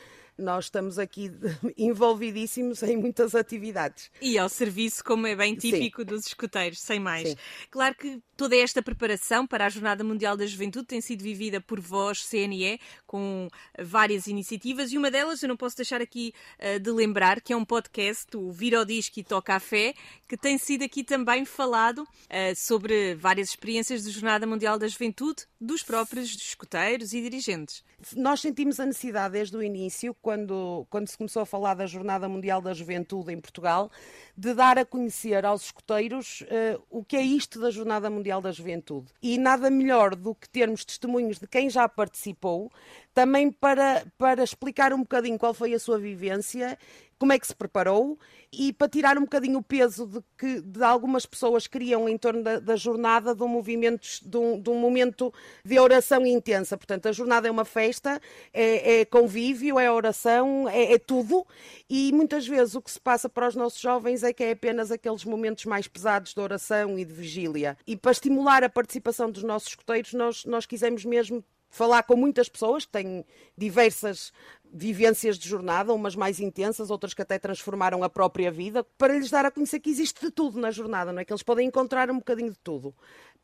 nós 0.41 0.65
estamos 0.65 0.97
aqui 0.99 1.31
envolvidíssimos 1.77 2.83
em 2.83 2.97
muitas 2.97 3.35
atividades. 3.35 4.09
E 4.21 4.37
ao 4.37 4.49
serviço, 4.49 5.03
como 5.03 5.27
é 5.27 5.35
bem 5.35 5.55
típico 5.55 6.01
Sim. 6.01 6.07
dos 6.07 6.27
escuteiros, 6.27 6.79
sem 6.79 6.99
mais. 6.99 7.29
Sim. 7.29 7.35
Claro 7.69 7.95
que 7.95 8.21
toda 8.35 8.55
esta 8.55 8.81
preparação 8.81 9.45
para 9.45 9.65
a 9.65 9.69
Jornada 9.69 10.03
Mundial 10.03 10.35
da 10.35 10.45
Juventude 10.45 10.87
tem 10.87 10.99
sido 10.99 11.21
vivida 11.21 11.61
por 11.61 11.79
vós, 11.79 12.23
CNE, 12.23 12.79
com 13.05 13.47
várias 13.79 14.27
iniciativas, 14.27 14.91
e 14.91 14.97
uma 14.97 15.11
delas 15.11 15.43
eu 15.43 15.49
não 15.49 15.57
posso 15.57 15.77
deixar 15.77 16.01
aqui 16.01 16.33
uh, 16.59 16.79
de 16.79 16.89
lembrar, 16.89 17.39
que 17.39 17.53
é 17.53 17.55
um 17.55 17.63
podcast, 17.63 18.35
o 18.35 18.51
Vira 18.51 18.79
ao 18.79 18.85
Disco 18.85 19.19
e 19.19 19.23
Toca 19.23 19.55
a 19.55 19.59
Fé, 19.59 19.93
que 20.27 20.35
tem 20.35 20.57
sido 20.57 20.83
aqui 20.83 21.03
também 21.03 21.45
falado 21.45 21.99
uh, 21.99 22.55
sobre 22.55 23.13
várias 23.15 23.49
experiências 23.49 24.03
da 24.03 24.09
Jornada 24.09 24.47
Mundial 24.47 24.79
da 24.79 24.87
Juventude 24.87 25.45
dos 25.59 25.83
próprios 25.83 26.33
escuteiros 26.33 27.13
e 27.13 27.21
dirigentes. 27.21 27.83
Nós 28.15 28.41
sentimos 28.41 28.79
a 28.79 28.85
necessidade 28.85 29.33
desde 29.33 29.55
o 29.55 29.61
início, 29.61 30.15
quando, 30.19 30.30
quando 30.89 31.07
se 31.07 31.17
começou 31.17 31.41
a 31.41 31.45
falar 31.45 31.73
da 31.73 31.85
Jornada 31.85 32.27
Mundial 32.29 32.61
da 32.61 32.73
Juventude 32.73 33.31
em 33.31 33.39
Portugal, 33.39 33.91
de 34.37 34.53
dar 34.53 34.77
a 34.77 34.85
conhecer 34.85 35.45
aos 35.45 35.65
escuteiros 35.65 36.41
uh, 36.41 36.81
o 36.89 37.03
que 37.03 37.15
é 37.15 37.21
isto 37.21 37.59
da 37.59 37.69
Jornada 37.69 38.09
Mundial 38.09 38.41
da 38.41 38.51
Juventude. 38.51 39.07
E 39.21 39.37
nada 39.37 39.69
melhor 39.69 40.15
do 40.15 40.33
que 40.33 40.49
termos 40.49 40.85
testemunhos 40.85 41.39
de 41.39 41.47
quem 41.47 41.69
já 41.69 41.87
participou, 41.87 42.71
também 43.13 43.51
para, 43.51 44.05
para 44.17 44.43
explicar 44.43 44.93
um 44.93 44.99
bocadinho 44.99 45.37
qual 45.37 45.53
foi 45.53 45.73
a 45.73 45.79
sua 45.79 45.99
vivência 45.99 46.77
como 47.21 47.33
é 47.33 47.37
que 47.37 47.45
se 47.45 47.55
preparou 47.55 48.17
e 48.51 48.73
para 48.73 48.89
tirar 48.89 49.15
um 49.15 49.21
bocadinho 49.21 49.59
o 49.59 49.63
peso 49.63 50.07
de 50.07 50.23
que 50.35 50.59
de 50.59 50.83
algumas 50.83 51.23
pessoas 51.23 51.67
criam 51.67 52.09
em 52.09 52.17
torno 52.17 52.41
da, 52.41 52.59
da 52.59 52.75
jornada 52.75 53.35
de 53.35 53.43
um, 53.43 53.47
movimento, 53.47 54.07
de, 54.25 54.37
um, 54.37 54.59
de 54.59 54.67
um, 54.71 54.79
momento 54.79 55.31
de 55.63 55.77
oração 55.77 56.25
intensa. 56.25 56.75
Portanto, 56.75 57.07
a 57.07 57.11
jornada 57.11 57.47
é 57.47 57.51
uma 57.51 57.63
festa, 57.63 58.19
é, 58.51 59.01
é 59.01 59.05
convívio, 59.05 59.79
é 59.79 59.91
oração, 59.91 60.67
é, 60.67 60.93
é, 60.93 60.97
tudo 60.97 61.45
e 61.87 62.11
muitas 62.11 62.47
vezes 62.47 62.73
o 62.73 62.81
que 62.81 62.89
se 62.89 62.99
passa 62.99 63.29
para 63.29 63.47
os 63.47 63.55
nossos 63.55 63.79
jovens 63.79 64.23
é 64.23 64.33
que 64.33 64.43
é 64.43 64.53
apenas 64.53 64.91
aqueles 64.91 65.23
momentos 65.23 65.65
mais 65.65 65.87
pesados 65.87 66.33
de 66.33 66.39
oração 66.39 66.97
e 66.97 67.05
de 67.05 67.13
vigília. 67.13 67.77
E 67.85 67.95
para 67.95 68.13
estimular 68.13 68.63
a 68.63 68.69
participação 68.69 69.29
dos 69.29 69.43
nossos 69.43 69.69
escuteiros, 69.69 70.11
nós, 70.13 70.43
nós 70.43 70.65
quisemos 70.65 71.05
mesmo 71.05 71.45
falar 71.71 72.03
com 72.03 72.15
muitas 72.15 72.49
pessoas 72.49 72.85
que 72.85 72.91
têm 72.91 73.25
diversas 73.57 74.31
vivências 74.73 75.37
de 75.37 75.49
jornada, 75.49 75.93
umas 75.93 76.15
mais 76.15 76.39
intensas, 76.39 76.91
outras 76.91 77.13
que 77.13 77.21
até 77.21 77.39
transformaram 77.39 78.03
a 78.03 78.09
própria 78.09 78.51
vida, 78.51 78.83
para 78.97 79.17
lhes 79.17 79.29
dar 79.29 79.45
a 79.45 79.51
conhecer 79.51 79.79
que 79.79 79.89
existe 79.89 80.21
de 80.21 80.31
tudo 80.31 80.59
na 80.59 80.71
jornada, 80.71 81.11
não 81.11 81.21
é? 81.21 81.25
Que 81.25 81.33
eles 81.33 81.43
podem 81.43 81.67
encontrar 81.67 82.11
um 82.11 82.17
bocadinho 82.17 82.51
de 82.51 82.59
tudo. 82.59 82.93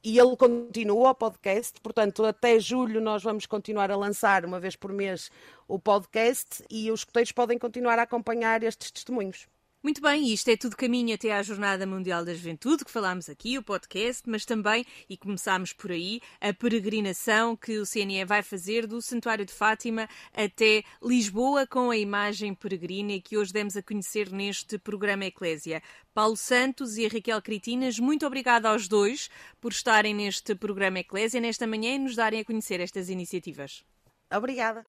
E 0.04 0.20
ele 0.20 0.38
continua 0.38 1.10
o 1.10 1.16
podcast, 1.16 1.82
portanto, 1.82 2.24
até 2.24 2.60
julho 2.60 3.02
nós 3.02 3.24
vamos 3.24 3.46
continuar 3.46 3.90
a 3.92 3.96
lançar 3.96 4.46
uma 4.46 4.60
vez 4.60 4.76
por 4.76 4.94
mês 4.94 5.32
o 5.68 5.80
podcast 5.80 6.64
e 6.70 6.92
os 6.92 7.02
escuteiros 7.02 7.32
podem 7.32 7.58
continuar 7.58 7.98
a 7.98 8.04
acompanhar 8.04 8.62
estes 8.64 8.92
testemunhos. 8.92 9.48
Muito 9.84 10.02
bem, 10.02 10.34
isto 10.34 10.50
é 10.50 10.58
tudo 10.58 10.76
caminho 10.76 11.14
até 11.14 11.32
à 11.32 11.42
Jornada 11.44 11.86
Mundial 11.86 12.26
da 12.26 12.34
Juventude, 12.34 12.84
que 12.84 12.92
falámos 12.92 13.30
aqui, 13.30 13.60
o 13.60 13.64
podcast, 13.64 14.28
mas 14.28 14.44
também, 14.44 14.84
e 15.08 15.16
começámos 15.16 15.72
por 15.72 15.92
aí, 15.92 16.20
a 16.42 16.52
peregrinação 16.52 17.56
que 17.56 17.78
o 17.78 17.86
CNE 17.86 18.26
vai 18.26 18.42
fazer 18.42 18.88
do 18.88 19.00
Santuário 19.02 19.46
de 19.46 19.54
Fátima 19.54 20.10
até 20.34 20.84
Lisboa 21.02 21.68
com 21.68 21.92
a 21.92 21.98
imagem 21.98 22.56
peregrina 22.56 23.22
que 23.22 23.38
hoje 23.38 23.54
demos 23.54 23.78
a 23.78 23.84
conhecer 23.84 24.32
neste 24.32 24.80
programa 24.80 25.26
Eclésia. 25.26 25.82
Paulo 26.12 26.36
Santos 26.36 26.98
e 26.98 27.06
a 27.06 27.10
Raquel 27.10 27.42
Critinas, 27.42 28.00
muito 28.00 28.26
obrigada 28.26 28.70
aos 28.70 28.88
dois 28.88 29.30
por 29.62 29.72
estarem 29.72 30.14
neste 30.14 30.56
programa 30.56 31.00
Eclésia 31.00 31.40
nesta 31.40 31.68
manhã 31.68 31.94
e 31.94 32.00
nos 32.00 32.16
darem 32.16 32.40
a 32.40 32.46
conhecer 32.46 32.80
estas 32.80 33.10
iniciativas. 33.10 33.86
Obrigada. 34.34 34.84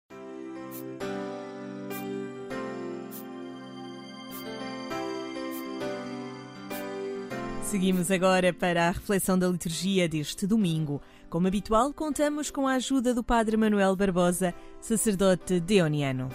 Seguimos 7.69 8.11
agora 8.11 8.51
para 8.51 8.89
a 8.89 8.91
reflexão 8.91 9.39
da 9.39 9.47
liturgia 9.47 10.09
deste 10.09 10.47
domingo. 10.47 11.03
Como 11.29 11.47
habitual, 11.47 11.93
contamos 11.93 12.51
com 12.51 12.67
a 12.67 12.77
ajuda 12.77 13.13
do 13.13 13.23
Padre 13.23 13.59
Manuel 13.59 13.95
Barbosa, 13.95 14.55
sacerdote 14.81 15.61
deoniano. 15.61 16.31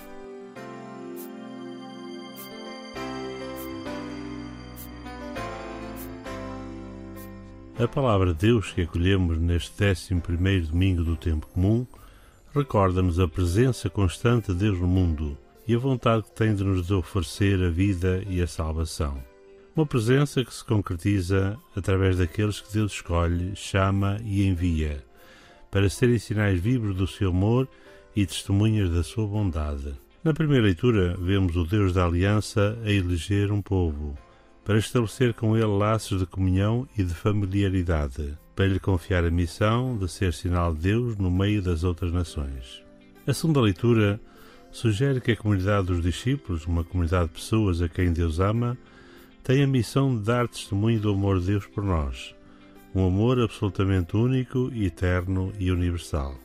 A 7.80 7.88
palavra 7.88 8.36
de 8.36 8.40
Deus 8.40 8.72
que 8.72 8.84
acolhemos 8.84 9.40
neste 9.40 9.84
11 9.84 10.68
domingo 10.68 11.04
do 11.04 11.18
tempo 11.18 11.48
comum 11.48 11.84
recorda-nos 12.54 13.20
a 13.20 13.28
presença 13.28 13.90
constante 13.90 14.54
de 14.54 14.60
Deus 14.60 14.80
no 14.80 14.88
mundo 14.88 15.36
e 15.68 15.74
a 15.74 15.80
vontade 15.80 16.26
que 16.26 16.36
tem 16.36 16.54
de 16.54 16.64
nos 16.64 16.92
oferecer 16.92 17.60
a 17.64 17.72
vida 17.72 18.24
e 18.30 18.40
a 18.40 18.46
salvação. 18.46 19.33
Uma 19.76 19.88
presença 19.88 20.46
que 20.46 20.54
se 20.54 20.64
concretiza 20.64 21.58
através 21.76 22.20
daqueles 22.20 22.62
que 22.62 22.72
Deus 22.72 22.94
escolhe, 22.94 23.56
chama 23.56 24.20
e 24.24 24.46
envia, 24.46 25.04
para 25.72 25.90
serem 25.90 26.20
sinais 26.20 26.60
vivos 26.60 26.96
do 26.96 27.08
seu 27.08 27.32
amor 27.32 27.68
e 28.16 28.24
testemunhas 28.24 28.92
da 28.92 29.02
sua 29.02 29.26
bondade. 29.26 29.96
Na 30.24 30.32
primeira 30.32 30.66
leitura, 30.66 31.18
vemos 31.20 31.56
o 31.56 31.66
Deus 31.66 31.92
da 31.92 32.06
aliança 32.06 32.78
a 32.86 32.92
eleger 32.92 33.52
um 33.52 33.64
povo, 33.64 34.16
para 34.64 34.78
estabelecer 34.78 35.34
com 35.34 35.58
ele 35.58 35.66
laços 35.66 36.20
de 36.20 36.28
comunhão 36.28 36.88
e 36.96 37.04
de 37.04 37.16
familiaridade, 37.16 38.38
para 38.56 38.68
lhe 38.68 38.80
confiar 38.80 39.26
a 39.26 39.32
missão 39.32 39.98
de 39.98 40.08
ser 40.08 40.34
sinal 40.34 40.72
de 40.76 40.82
Deus 40.82 41.18
no 41.18 41.32
meio 41.32 41.64
das 41.64 41.84
outras 41.84 42.14
nações. 42.14 42.84
A 43.26 43.34
segunda 43.34 43.60
leitura 43.60 44.22
sugere 44.72 45.20
que 45.20 45.32
a 45.32 45.36
comunidade 45.36 45.88
dos 45.88 46.04
discípulos, 46.04 46.68
uma 46.68 46.84
comunidade 46.84 47.30
de 47.30 47.34
pessoas 47.34 47.82
a 47.82 47.90
quem 47.90 48.14
Deus 48.14 48.40
ama, 48.40 48.78
tem 49.44 49.62
a 49.62 49.68
missão 49.68 50.16
de 50.16 50.24
dar 50.24 50.48
testemunho 50.48 51.02
do 51.02 51.12
amor 51.12 51.42
de 51.42 51.48
Deus 51.48 51.66
por 51.66 51.84
nós, 51.84 52.34
um 52.96 53.06
amor 53.06 53.42
absolutamente 53.42 54.16
único, 54.16 54.72
eterno 54.74 55.52
e 55.60 55.70
universal. 55.70 56.36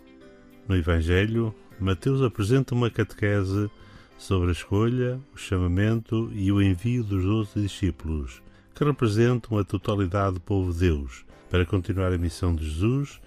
No 0.66 0.76
Evangelho, 0.76 1.55
Mateus 1.78 2.20
apresenta 2.20 2.74
uma 2.74 2.90
catequese 2.90 3.70
sobre 4.18 4.49
a 4.49 4.53
escolha, 4.53 5.20
o 5.32 5.38
chamamento 5.38 6.28
e 6.34 6.51
o 6.51 6.61
envio 6.61 7.05
dos 7.05 7.22
doze 7.22 7.61
discípulos, 7.62 8.42
que 8.74 8.82
representam 8.82 9.57
a 9.57 9.64
totalidade 9.64 10.34
do 10.34 10.40
povo 10.40 10.72
de 10.72 10.80
Deus, 10.80 11.24
para 11.49 11.64
continuar 11.64 12.12
a 12.12 12.18
missão 12.18 12.53
de 12.53 12.68
Jesus 12.68 13.20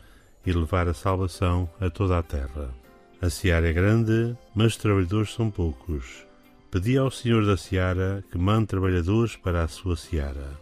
e 0.46 0.52
levar 0.52 0.90
a 0.90 0.94
salvação 0.94 1.70
a 1.80 1.90
toda 1.90 2.18
a 2.18 2.24
terra. 2.24 2.76
A 3.22 3.30
seara 3.30 3.70
é 3.70 3.74
grande, 3.74 4.36
mas 4.54 4.74
os 4.74 4.78
trabalhadores 4.78 5.34
são 5.34 5.50
poucos. 5.50 6.30
Pedi 6.72 6.98
ao 6.98 7.12
Senhor 7.12 7.46
da 7.46 7.58
seara 7.58 8.24
que 8.32 8.38
mande 8.38 8.68
trabalhadores 8.68 9.36
para 9.36 9.62
a 9.62 9.68
sua 9.68 9.98
seara. 9.98 10.58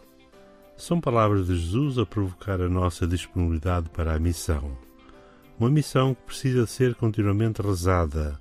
São 0.76 1.00
palavras 1.00 1.46
de 1.46 1.56
Jesus 1.56 1.98
a 1.98 2.04
provocar 2.04 2.60
a 2.60 2.68
nossa 2.68 3.06
disponibilidade 3.06 3.88
para 3.90 4.12
a 4.12 4.18
missão. 4.18 4.76
Uma 5.56 5.70
missão 5.70 6.12
que 6.12 6.22
precisa 6.22 6.66
ser 6.66 6.96
continuamente 6.96 7.62
rezada, 7.62 8.40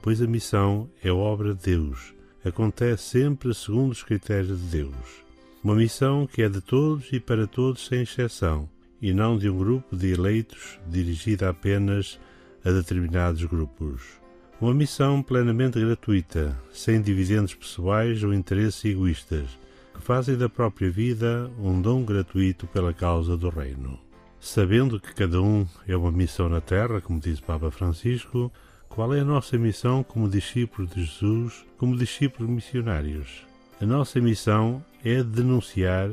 pois 0.00 0.22
a 0.22 0.28
missão 0.28 0.88
é 1.02 1.10
obra 1.10 1.56
de 1.56 1.72
Deus, 1.72 2.14
acontece 2.44 3.02
sempre 3.02 3.52
segundo 3.52 3.90
os 3.90 4.04
critérios 4.04 4.60
de 4.60 4.66
Deus. 4.66 5.24
Uma 5.64 5.74
missão 5.74 6.24
que 6.24 6.40
é 6.40 6.48
de 6.48 6.60
todos 6.60 7.12
e 7.12 7.18
para 7.18 7.48
todos 7.48 7.84
sem 7.84 8.02
exceção, 8.02 8.68
e 9.02 9.12
não 9.12 9.36
de 9.36 9.50
um 9.50 9.58
grupo 9.58 9.96
de 9.96 10.12
eleitos 10.12 10.78
dirigida 10.86 11.50
apenas 11.50 12.16
a 12.64 12.70
determinados 12.70 13.42
grupos. 13.44 14.17
Uma 14.60 14.74
missão 14.74 15.22
plenamente 15.22 15.78
gratuita, 15.78 16.60
sem 16.72 17.00
dividendos 17.00 17.54
pessoais 17.54 18.24
ou 18.24 18.34
interesses 18.34 18.84
egoístas, 18.84 19.46
que 19.94 20.02
fazem 20.02 20.36
da 20.36 20.48
própria 20.48 20.90
vida 20.90 21.48
um 21.60 21.80
dom 21.80 22.02
gratuito 22.04 22.66
pela 22.66 22.92
causa 22.92 23.36
do 23.36 23.50
Reino. 23.50 24.00
Sabendo 24.40 24.98
que 24.98 25.14
cada 25.14 25.40
um 25.40 25.64
é 25.86 25.96
uma 25.96 26.10
missão 26.10 26.48
na 26.48 26.60
Terra, 26.60 27.00
como 27.00 27.20
diz 27.20 27.38
Papa 27.38 27.70
Francisco, 27.70 28.52
qual 28.88 29.14
é 29.14 29.20
a 29.20 29.24
nossa 29.24 29.56
missão 29.56 30.02
como 30.02 30.28
discípulos 30.28 30.90
de 30.90 31.04
Jesus, 31.04 31.64
como 31.76 31.96
discípulos 31.96 32.50
missionários? 32.50 33.46
A 33.80 33.86
nossa 33.86 34.20
missão 34.20 34.84
é 35.04 35.22
denunciar 35.22 36.10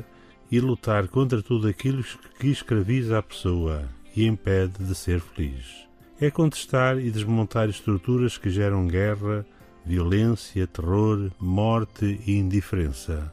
e 0.52 0.60
lutar 0.60 1.08
contra 1.08 1.42
tudo 1.42 1.66
aquilo 1.66 2.04
que 2.38 2.46
escraviza 2.46 3.18
a 3.18 3.22
pessoa 3.24 3.88
e 4.14 4.24
impede 4.24 4.84
de 4.84 4.94
ser 4.94 5.18
feliz. 5.18 5.85
É 6.18 6.30
contestar 6.30 6.98
e 6.98 7.10
desmontar 7.10 7.68
estruturas 7.68 8.38
que 8.38 8.48
geram 8.48 8.88
guerra, 8.88 9.44
violência, 9.84 10.66
terror, 10.66 11.30
morte 11.38 12.18
e 12.26 12.38
indiferença. 12.38 13.30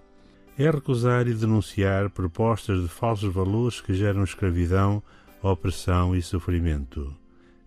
É 0.58 0.70
recusar 0.70 1.26
e 1.30 1.34
denunciar 1.34 2.10
propostas 2.10 2.82
de 2.82 2.90
falsos 2.90 3.34
valores 3.34 3.80
que 3.80 3.94
geram 3.94 4.26
escravidão, 4.26 5.02
opressão 5.42 6.14
e 6.14 6.22
sofrimento. 6.22 7.16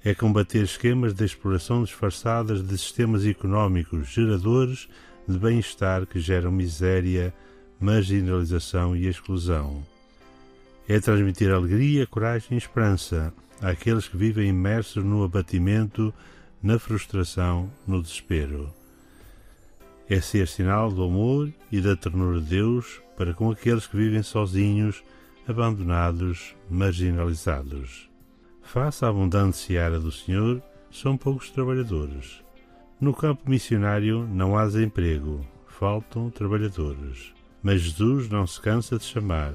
É 0.04 0.14
combater 0.14 0.62
esquemas 0.62 1.14
de 1.14 1.24
exploração 1.24 1.82
disfarçadas 1.82 2.62
de 2.62 2.76
sistemas 2.76 3.24
económicos 3.24 4.08
geradores 4.08 4.86
de 5.26 5.38
bem-estar 5.38 6.06
que 6.06 6.20
geram 6.20 6.52
miséria, 6.52 7.32
marginalização 7.80 8.94
e 8.94 9.06
exclusão. 9.06 9.82
É 10.86 11.00
transmitir 11.00 11.50
alegria, 11.50 12.06
coragem 12.06 12.48
e 12.52 12.58
esperança 12.58 13.32
àqueles 13.60 14.08
que 14.08 14.16
vivem 14.16 14.48
imersos 14.48 15.04
no 15.04 15.24
abatimento, 15.24 16.12
na 16.62 16.78
frustração, 16.78 17.70
no 17.86 18.02
desespero. 18.02 18.72
É 20.08 20.20
ser 20.20 20.46
sinal 20.46 20.90
do 20.90 21.02
amor 21.02 21.52
e 21.70 21.80
da 21.80 21.96
ternura 21.96 22.40
de 22.40 22.46
Deus 22.46 23.00
para 23.16 23.34
com 23.34 23.50
aqueles 23.50 23.86
que 23.86 23.96
vivem 23.96 24.22
sozinhos, 24.22 25.02
abandonados, 25.48 26.54
marginalizados. 26.70 28.08
Face 28.62 29.04
à 29.04 29.08
abundante 29.08 29.56
seara 29.56 29.98
do 29.98 30.12
Senhor, 30.12 30.62
são 30.90 31.16
poucos 31.16 31.50
trabalhadores. 31.50 32.42
No 33.00 33.12
campo 33.14 33.48
missionário 33.48 34.26
não 34.26 34.56
há 34.56 34.66
desemprego, 34.66 35.46
faltam 35.66 36.30
trabalhadores. 36.30 37.32
Mas 37.62 37.82
Jesus 37.82 38.28
não 38.28 38.46
se 38.46 38.60
cansa 38.60 38.98
de 38.98 39.04
chamar. 39.04 39.52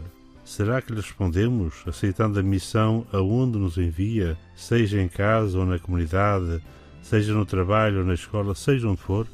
Será 0.51 0.81
que 0.81 0.91
lhe 0.91 0.99
respondemos, 0.99 1.81
aceitando 1.87 2.37
a 2.37 2.43
missão 2.43 3.07
aonde 3.13 3.57
nos 3.57 3.77
envia, 3.77 4.37
seja 4.53 5.01
em 5.01 5.07
casa 5.07 5.57
ou 5.57 5.65
na 5.65 5.79
comunidade, 5.79 6.61
seja 7.01 7.33
no 7.33 7.45
trabalho 7.45 7.99
ou 7.99 8.05
na 8.05 8.15
escola, 8.15 8.53
seja 8.53 8.89
onde 8.89 8.99
for? 8.99 9.25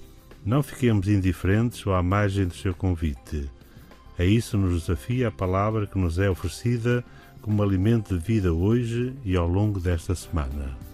Não 0.46 0.62
fiquemos 0.62 1.08
indiferentes 1.08 1.84
ou 1.88 1.96
à 1.96 2.04
margem 2.04 2.46
do 2.46 2.54
seu 2.54 2.72
convite. 2.72 3.50
A 4.20 4.24
isso 4.24 4.60
nos 4.60 4.82
desafia 4.82 5.30
a 5.30 5.32
palavra 5.32 5.88
que 5.88 5.98
nos 5.98 6.20
é 6.20 6.30
oferecida 6.30 7.04
como 7.42 7.64
alimento 7.64 8.16
de 8.16 8.24
vida 8.24 8.54
hoje 8.54 9.12
e 9.26 9.36
ao 9.36 9.48
longo 9.48 9.80
desta 9.80 10.14
semana. 10.14 10.87